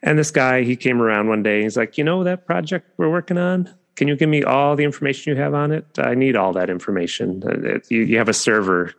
[0.03, 1.62] And this guy, he came around one day.
[1.62, 3.74] He's like, you know, that project we're working on.
[3.97, 5.86] Can you give me all the information you have on it?
[5.99, 7.43] I need all that information.
[7.45, 8.95] Uh, You, you have a server,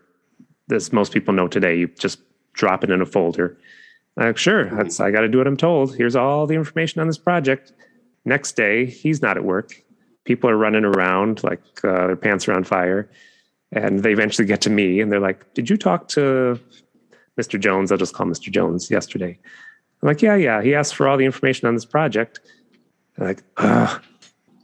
[0.71, 1.75] as most people know today.
[1.75, 2.19] You just
[2.53, 3.57] drop it in a folder.
[4.17, 5.95] Like, sure, that's, I got to do what I'm told.
[5.95, 7.73] Here's all the information on this project.
[8.25, 9.73] Next day, he's not at work.
[10.25, 13.09] People are running around like uh, their pants are on fire.
[13.71, 16.59] And they eventually get to me and they're like, Did you talk to
[17.39, 17.59] Mr.
[17.59, 17.91] Jones?
[17.91, 18.51] I'll just call Mr.
[18.51, 19.39] Jones yesterday.
[20.01, 20.61] I'm like, Yeah, yeah.
[20.61, 22.41] He asked for all the information on this project.
[23.17, 24.03] I'm like, Ugh.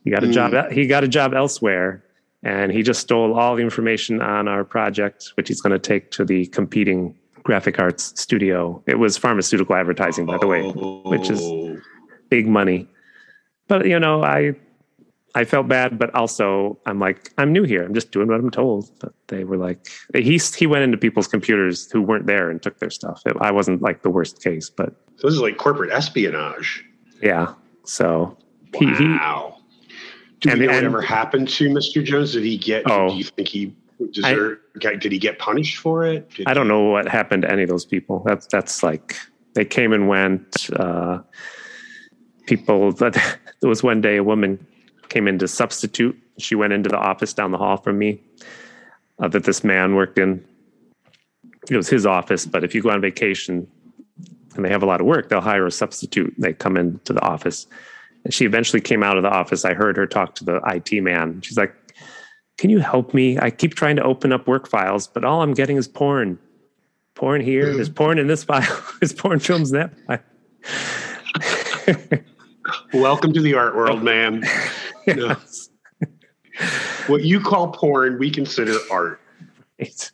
[0.08, 0.72] He got a job.
[0.72, 2.02] He got a job elsewhere,
[2.42, 6.12] and he just stole all the information on our project, which he's going to take
[6.12, 7.14] to the competing
[7.48, 8.84] graphic arts studio.
[8.88, 10.64] It was pharmaceutical advertising, by the way,
[11.06, 11.78] which is Oh.
[12.30, 12.90] big money.
[13.70, 14.54] But you know, I
[15.34, 17.84] I felt bad, but also I'm like, I'm new here.
[17.86, 18.90] I'm just doing what I'm told.
[19.00, 19.80] But they were like,
[20.14, 23.22] he he went into people's computers who weren't there and took their stuff.
[23.40, 26.84] I wasn't like the worst case, but So this is like corporate espionage.
[27.24, 27.54] yeah.
[27.86, 28.38] So
[28.78, 29.56] he, he Wow.
[30.42, 32.04] Do And- know and- whatever happened to Mr.
[32.04, 32.34] Jones?
[32.34, 32.84] Did he get?
[32.92, 33.08] Oh.
[33.10, 33.74] Do you think he
[34.12, 34.62] deserved?
[34.80, 36.30] did he get punished for it?
[36.32, 38.24] Did I don't know what happened to any of those people.
[38.26, 39.16] That's that's like
[39.54, 40.70] they came and went.
[40.76, 41.20] Uh,
[42.48, 42.92] people.
[42.94, 43.14] That
[43.62, 44.66] there was one day a woman
[45.10, 46.18] came in to substitute.
[46.40, 48.20] She went into the office down the hall from me
[49.20, 50.44] uh, that this man worked in.
[51.70, 53.68] It was his office, but if you go on vacation
[54.56, 56.34] and they have a lot of work, they'll hire a substitute.
[56.38, 57.68] They come into the office.
[58.24, 59.66] And she eventually came out of the office.
[59.66, 61.42] I heard her talk to the IT man.
[61.42, 61.76] She's like,
[62.58, 63.38] can you help me?
[63.38, 66.40] I keep trying to open up work files, but all I'm getting is porn.
[67.16, 67.70] Porn here.
[67.70, 67.76] Hmm.
[67.76, 68.84] There's porn in this file.
[69.00, 70.20] There's porn films in that file.
[72.94, 74.44] Welcome to the art world, man.
[75.08, 75.70] Yes.
[77.08, 79.22] What you call porn, we consider art.
[79.80, 80.12] Right.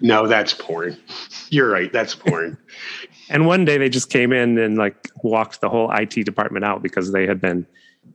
[0.00, 0.96] No, that's porn.
[1.50, 1.92] You're right.
[1.92, 2.56] That's porn.
[3.28, 6.82] And one day they just came in and like walked the whole IT department out
[6.82, 7.66] because they had been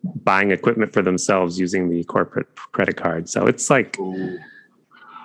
[0.04, 3.30] buying equipment for themselves using the corporate credit card.
[3.30, 4.38] So it's like Ooh.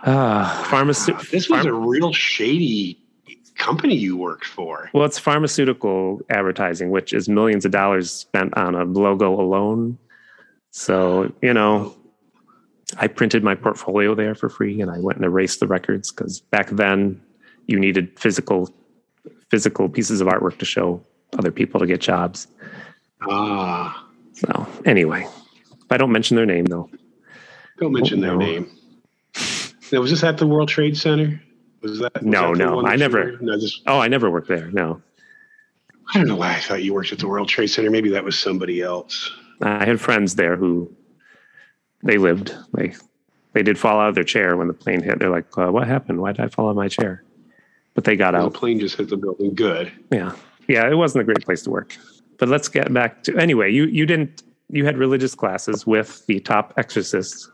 [0.04, 1.26] uh, pharmaceutical.
[1.30, 3.00] This was a real shady
[3.56, 4.88] company you worked for.
[4.94, 9.98] well, it's pharmaceutical advertising, which is millions of dollars spent on a logo alone.
[10.70, 11.94] So you know,
[12.98, 16.40] I printed my portfolio there for free, and I went and erased the records because
[16.40, 17.20] back then
[17.66, 18.72] you needed physical
[19.50, 21.02] physical pieces of artwork to show
[21.38, 22.46] other people to get jobs.
[23.22, 24.07] Ah,
[24.38, 25.26] So anyway,
[25.90, 26.88] I don't mention their name though,
[27.78, 28.38] don't mention their No.
[28.38, 28.70] name.
[29.90, 31.40] Now, was this at the World Trade Center?
[31.80, 32.12] Was that?
[32.14, 33.80] was No, that no, I never- No, this.
[33.86, 34.70] oh, I never worked there.
[34.72, 35.00] No,
[36.14, 37.90] I don't know why I thought you worked at the World Trade Center.
[37.90, 39.30] Maybe that was somebody else.
[39.62, 40.90] I had friends there who
[42.02, 42.54] they lived.
[42.74, 42.94] They
[43.54, 45.18] they did fall out of their chair when the plane hit.
[45.18, 46.20] They're like, uh, "What happened?
[46.20, 47.24] Why did I fall out of my chair?"
[47.94, 48.52] But they got The out.
[48.52, 49.54] The plane just hit the building.
[49.54, 49.90] Good.
[50.12, 50.32] Yeah,
[50.68, 50.88] yeah.
[50.88, 51.96] It wasn't a great place to work.
[52.38, 53.70] But let's get back to anyway.
[53.72, 57.50] You you didn't you had religious classes with the top exorcists.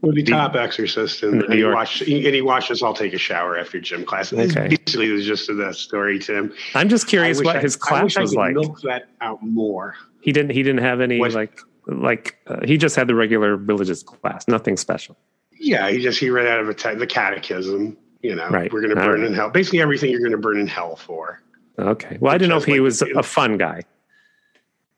[0.00, 2.02] With the The- top exorcist, and, and he watched.
[2.02, 4.32] And he watched us all take a shower after gym class.
[4.32, 4.68] And Okay.
[4.76, 6.52] Basically, it was just that story, Tim.
[6.74, 8.54] I'm just curious what I- his I class was could like.
[8.54, 9.94] Milk that out more.
[10.20, 11.32] He didn't he didn't have any What?
[11.32, 15.16] like like uh, he just had the regular religious class, nothing special.
[15.60, 17.96] Yeah, he just he read out of a te- the catechism.
[18.22, 18.72] You know, Right.
[18.72, 19.28] we're going to burn right.
[19.28, 19.50] in hell.
[19.50, 21.42] Basically, everything you're going to burn in hell for.
[21.78, 22.16] Okay.
[22.20, 23.82] Well, I didn't know if he Like was a fun guy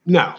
[0.07, 0.35] No,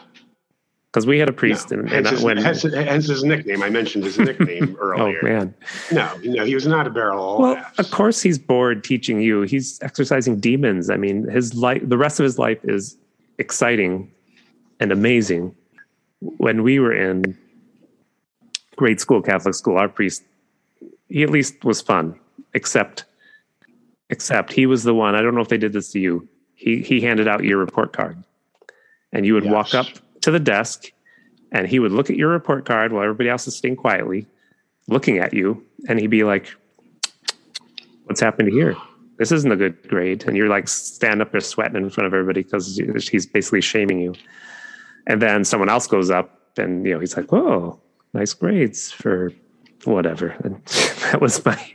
[0.91, 1.79] because we had a priest no.
[1.79, 3.61] and, hence, his, when hence, hence his nickname.
[3.61, 5.19] I mentioned his nickname oh, earlier.
[5.21, 5.53] oh man.
[5.91, 7.77] No, no, he was not a barrel of Well, laughs.
[7.79, 9.41] of course he's bored teaching you.
[9.43, 10.89] He's exercising demons.
[10.89, 12.97] I mean, his life, the rest of his life is
[13.37, 14.09] exciting
[14.79, 15.53] and amazing.
[16.21, 17.37] When we were in
[18.75, 20.23] grade school, Catholic school, our priest,
[21.09, 22.19] he at least was fun,
[22.55, 23.05] except,
[24.09, 25.13] except he was the one.
[25.13, 26.27] I don't know if they did this to you.
[26.55, 28.17] He he handed out your report card,
[29.13, 29.87] and you would walk up
[30.21, 30.91] to the desk,
[31.51, 34.25] and he would look at your report card while everybody else is sitting quietly,
[34.87, 36.53] looking at you, and he'd be like,
[38.05, 38.75] what's happened here?
[39.17, 40.25] This isn't a good grade.
[40.27, 42.77] And you're like stand up there sweating in front of everybody because
[43.09, 44.13] he's basically shaming you.
[45.07, 47.79] And then someone else goes up and, you know, he's like, whoa
[48.13, 49.31] nice grades for
[49.85, 50.35] whatever.
[50.43, 50.63] And
[51.11, 51.73] that was my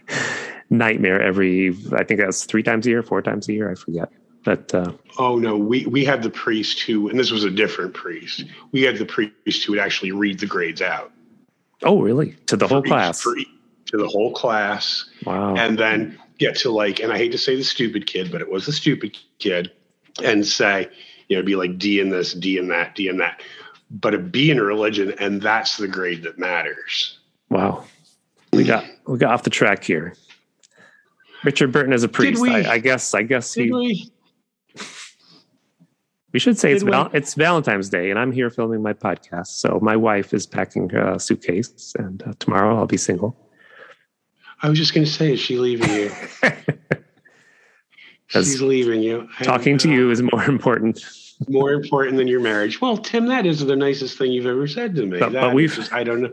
[0.71, 3.71] nightmare every, I think that was three times a year, four times a year.
[3.71, 4.11] I forget.
[4.45, 7.95] But uh, Oh no, we we had the priest who, and this was a different
[7.95, 8.45] priest.
[8.73, 11.13] We had the priest who would actually read the grades out
[11.85, 12.33] oh, really?
[12.47, 13.21] To the whole for each- class?
[13.21, 13.49] for each-
[13.87, 15.55] to the whole class, wow.
[15.55, 18.51] and then get to like, and I hate to say the stupid kid, but it
[18.51, 19.71] was the stupid kid,
[20.23, 20.89] and say,
[21.29, 23.43] you know, be like D in this, D in that, D in that,
[23.91, 27.19] but a B in religion, and that's the grade that matters.
[27.51, 27.85] Wow.
[28.53, 30.15] We got we got off the track here.
[31.45, 32.41] Richard Burton is a priest.
[32.41, 32.51] we?
[32.51, 34.11] I, I guess I guess he Did
[36.33, 36.39] we?
[36.39, 39.49] Should say it's val- it's Valentine's Day, and I'm here filming my podcast.
[39.49, 43.37] So my wife is packing her suitcase, and uh, tomorrow I'll be single.
[44.63, 46.11] I was just going to say, is she leaving you?
[48.29, 49.29] She's leaving you.
[49.39, 51.05] And, Talking to uh, you is more important.
[51.49, 52.81] more important than your marriage.
[52.81, 55.19] Well, Tim, that is the nicest thing you've ever said to me.
[55.19, 56.33] But- but we've, just, I don't know.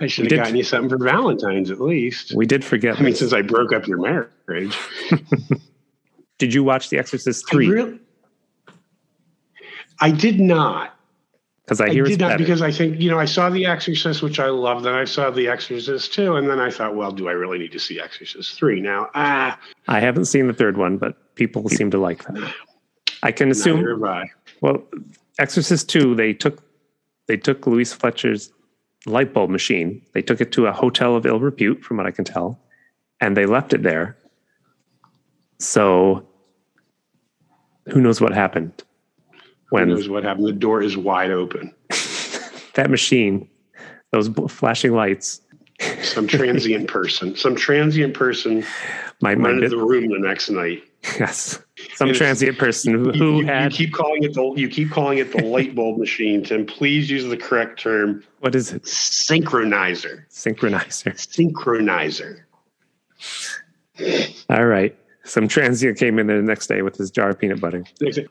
[0.00, 2.34] I should have did- gotten you something for Valentine's at least.
[2.34, 2.98] We did forget.
[2.98, 4.76] I mean, since I broke up your marriage.
[6.38, 7.68] did you watch The Exorcist three?
[7.68, 8.00] really-
[10.00, 10.92] I did not.
[11.64, 12.44] Because I I hear it's did not better.
[12.44, 15.30] because I think you know I saw The Exorcist, which I loved, then I saw
[15.30, 18.56] The Exorcist two, and then I thought, well, do I really need to see Exorcist
[18.56, 19.10] three now?
[19.14, 22.54] Ah, I haven't seen the third one, but people seem to like that.
[23.24, 24.04] I can assume.
[24.04, 24.26] I.
[24.60, 24.84] Well,
[25.40, 26.62] Exorcist two, they took
[27.26, 28.52] they took Louise Fletcher's
[29.04, 30.00] light bulb machine.
[30.14, 32.60] They took it to a hotel of ill repute, from what I can tell,
[33.20, 34.16] and they left it there.
[35.58, 36.28] So,
[37.88, 38.84] who knows what happened
[39.68, 40.46] Who when knows what happened?
[40.46, 41.74] The door is wide open.
[42.74, 43.48] that machine,
[44.12, 45.40] those flashing lights,
[46.02, 48.64] Some transient person, some transient person
[49.22, 50.82] my my rented the room the next night.
[51.18, 51.58] yes,
[51.94, 54.68] some It's- transient person who, You- who you, had you keep calling it the you
[54.68, 56.64] keep calling it the light bulb machine, Tim.
[56.66, 58.22] Please use the correct term.
[58.40, 58.82] what is it?
[58.84, 60.24] Synchronizer.
[60.30, 61.14] Synchronizer.
[61.16, 62.40] Synchronizer.
[64.50, 64.96] All right.
[65.26, 67.84] Some transient came in there the next day with his jar of peanut butter.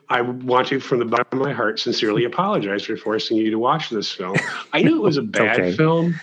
[0.08, 3.58] I want to, from the bottom of my heart, sincerely apologize for forcing you to
[3.58, 4.36] watch this film.
[4.72, 5.76] I knew it was a bad okay.
[5.76, 6.18] film,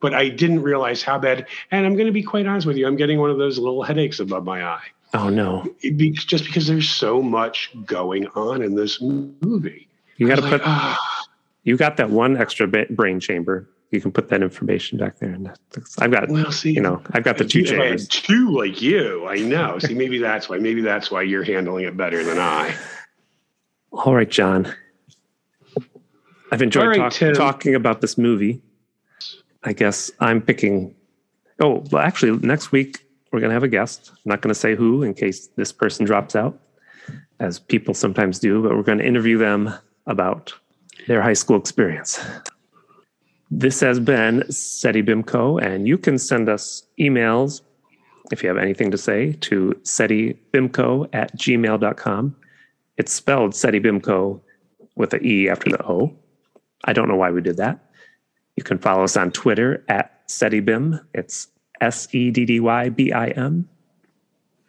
[0.00, 1.46] but I didn't realize how bad.
[1.70, 2.86] And I'm going to be quite honest with you.
[2.86, 4.84] I'm getting one of those little headaches above my eye.
[5.14, 5.66] Oh no.
[5.82, 9.88] Be, just because there's so much going on in this movie.
[10.18, 10.60] You got to I put.
[10.60, 11.26] like, "Ah."
[11.64, 13.68] You got that one extra bit brain chamber.
[13.90, 15.30] You can put that information back there.
[15.30, 15.50] And
[15.98, 16.28] I've got.
[16.28, 18.08] well, see, You know, I've got the two if I had chambers.
[18.08, 19.26] two like you.
[19.26, 19.78] I know.
[19.80, 20.58] See, maybe that's why.
[20.58, 22.74] Maybe that's why you're handling it better than I.
[23.90, 24.72] All right, John.
[26.52, 28.60] I've enjoyed right, talk- talking about this movie.
[29.64, 30.94] I guess I'm picking.
[31.60, 34.10] Oh, well, actually, next week we're going to have a guest.
[34.12, 36.58] I'm not going to say who in case this person drops out,
[37.38, 39.72] as people sometimes do, but we're going to interview them
[40.06, 40.52] about
[41.06, 42.18] their high school experience.
[43.50, 47.62] This has been SEDDY BIMCO, and you can send us emails
[48.30, 52.36] if you have anything to say to seddybimco at gmail.com.
[52.96, 54.40] It's spelled SEDDY BIMCO
[54.94, 56.14] with an E after the O.
[56.84, 57.90] I don't know why we did that.
[58.56, 61.04] You can follow us on Twitter at SEDDYBIM.
[61.14, 61.48] It's
[61.80, 63.68] S E D D Y B I M.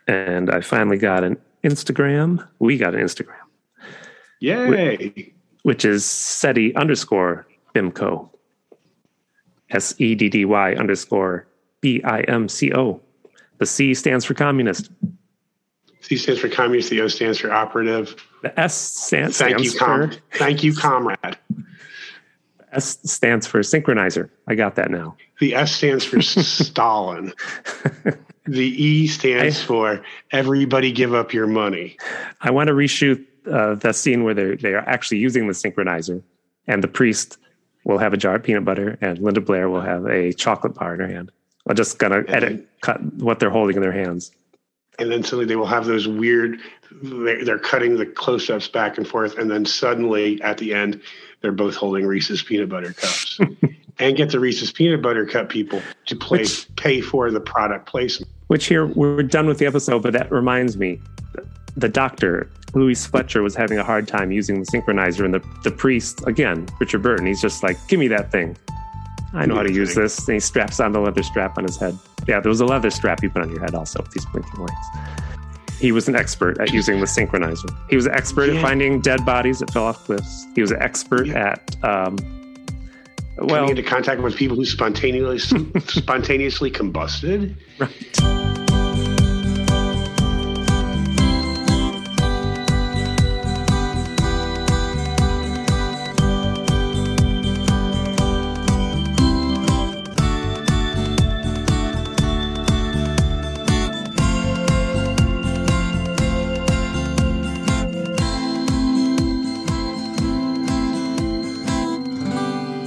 [0.07, 2.47] And I finally got an Instagram.
[2.57, 3.36] We got an Instagram,
[4.39, 5.34] Yay!
[5.61, 8.30] which is SEDDY underscore BIMCO.
[9.72, 11.47] S E D D Y underscore
[11.82, 13.01] B I M C O.
[13.57, 14.89] The C stands for communist.
[16.01, 16.89] C stands for communist.
[16.89, 18.15] The O stands for operative.
[18.41, 21.38] The S stands, Thank you, stands com- for Thank you, comrade.
[22.72, 24.30] S stands for synchronizer.
[24.47, 25.15] I got that now.
[25.39, 27.34] The S stands for Stalin.
[28.45, 31.97] The E stands I- for everybody give up your money.
[32.41, 36.22] I want to reshoot uh, that scene where they're they are actually using the synchronizer,
[36.67, 37.38] and the priest
[37.84, 40.93] will have a jar of peanut butter, and Linda Blair will have a chocolate bar
[40.93, 41.32] in her hand.
[41.67, 44.32] I'm just gonna edit cut what they're holding in their hands.
[44.99, 46.59] And then suddenly they will have those weird,
[47.01, 49.38] they're, they're cutting the close ups back and forth.
[49.38, 51.01] And then suddenly at the end,
[51.41, 53.39] they're both holding Reese's peanut butter cups.
[53.99, 57.88] and get the Reese's peanut butter cup people to play, Which- pay for the product
[57.88, 58.32] placement.
[58.47, 60.99] Which here we're done with the episode, but that reminds me,
[61.77, 65.72] the doctor Louise Fletcher was having a hard time using the synchronizer, and the the
[65.72, 68.57] priest again, Richard Burton, he's just like, "Give me that thing.
[69.34, 71.78] I know how to use this." And he straps on the leather strap on his
[71.78, 71.97] head.
[72.28, 74.59] Yeah, there was a leather strap you put on your head also with these blinking
[74.59, 74.88] lights.
[75.80, 77.76] He was an expert at using the synchronizer.
[77.89, 80.45] He was an expert at finding dead bodies that fell off cliffs.
[80.53, 81.55] He was an expert Yeah.
[81.55, 82.17] at um,
[83.38, 85.39] well, Coming into contact with people who spontaneously
[85.88, 87.55] spontaneously combusted.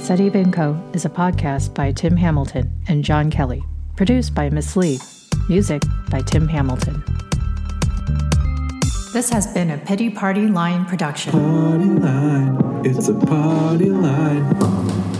[0.05, 3.63] Seddy Bimco is a podcast by Tim Hamilton and John Kelly,
[3.95, 4.99] produced by Miss Lee,
[5.49, 5.81] music
[6.11, 7.03] by Tim Hamilton.
[9.13, 11.31] This has been a Pity Party Line production.
[11.31, 15.14] Party line, it's a party line.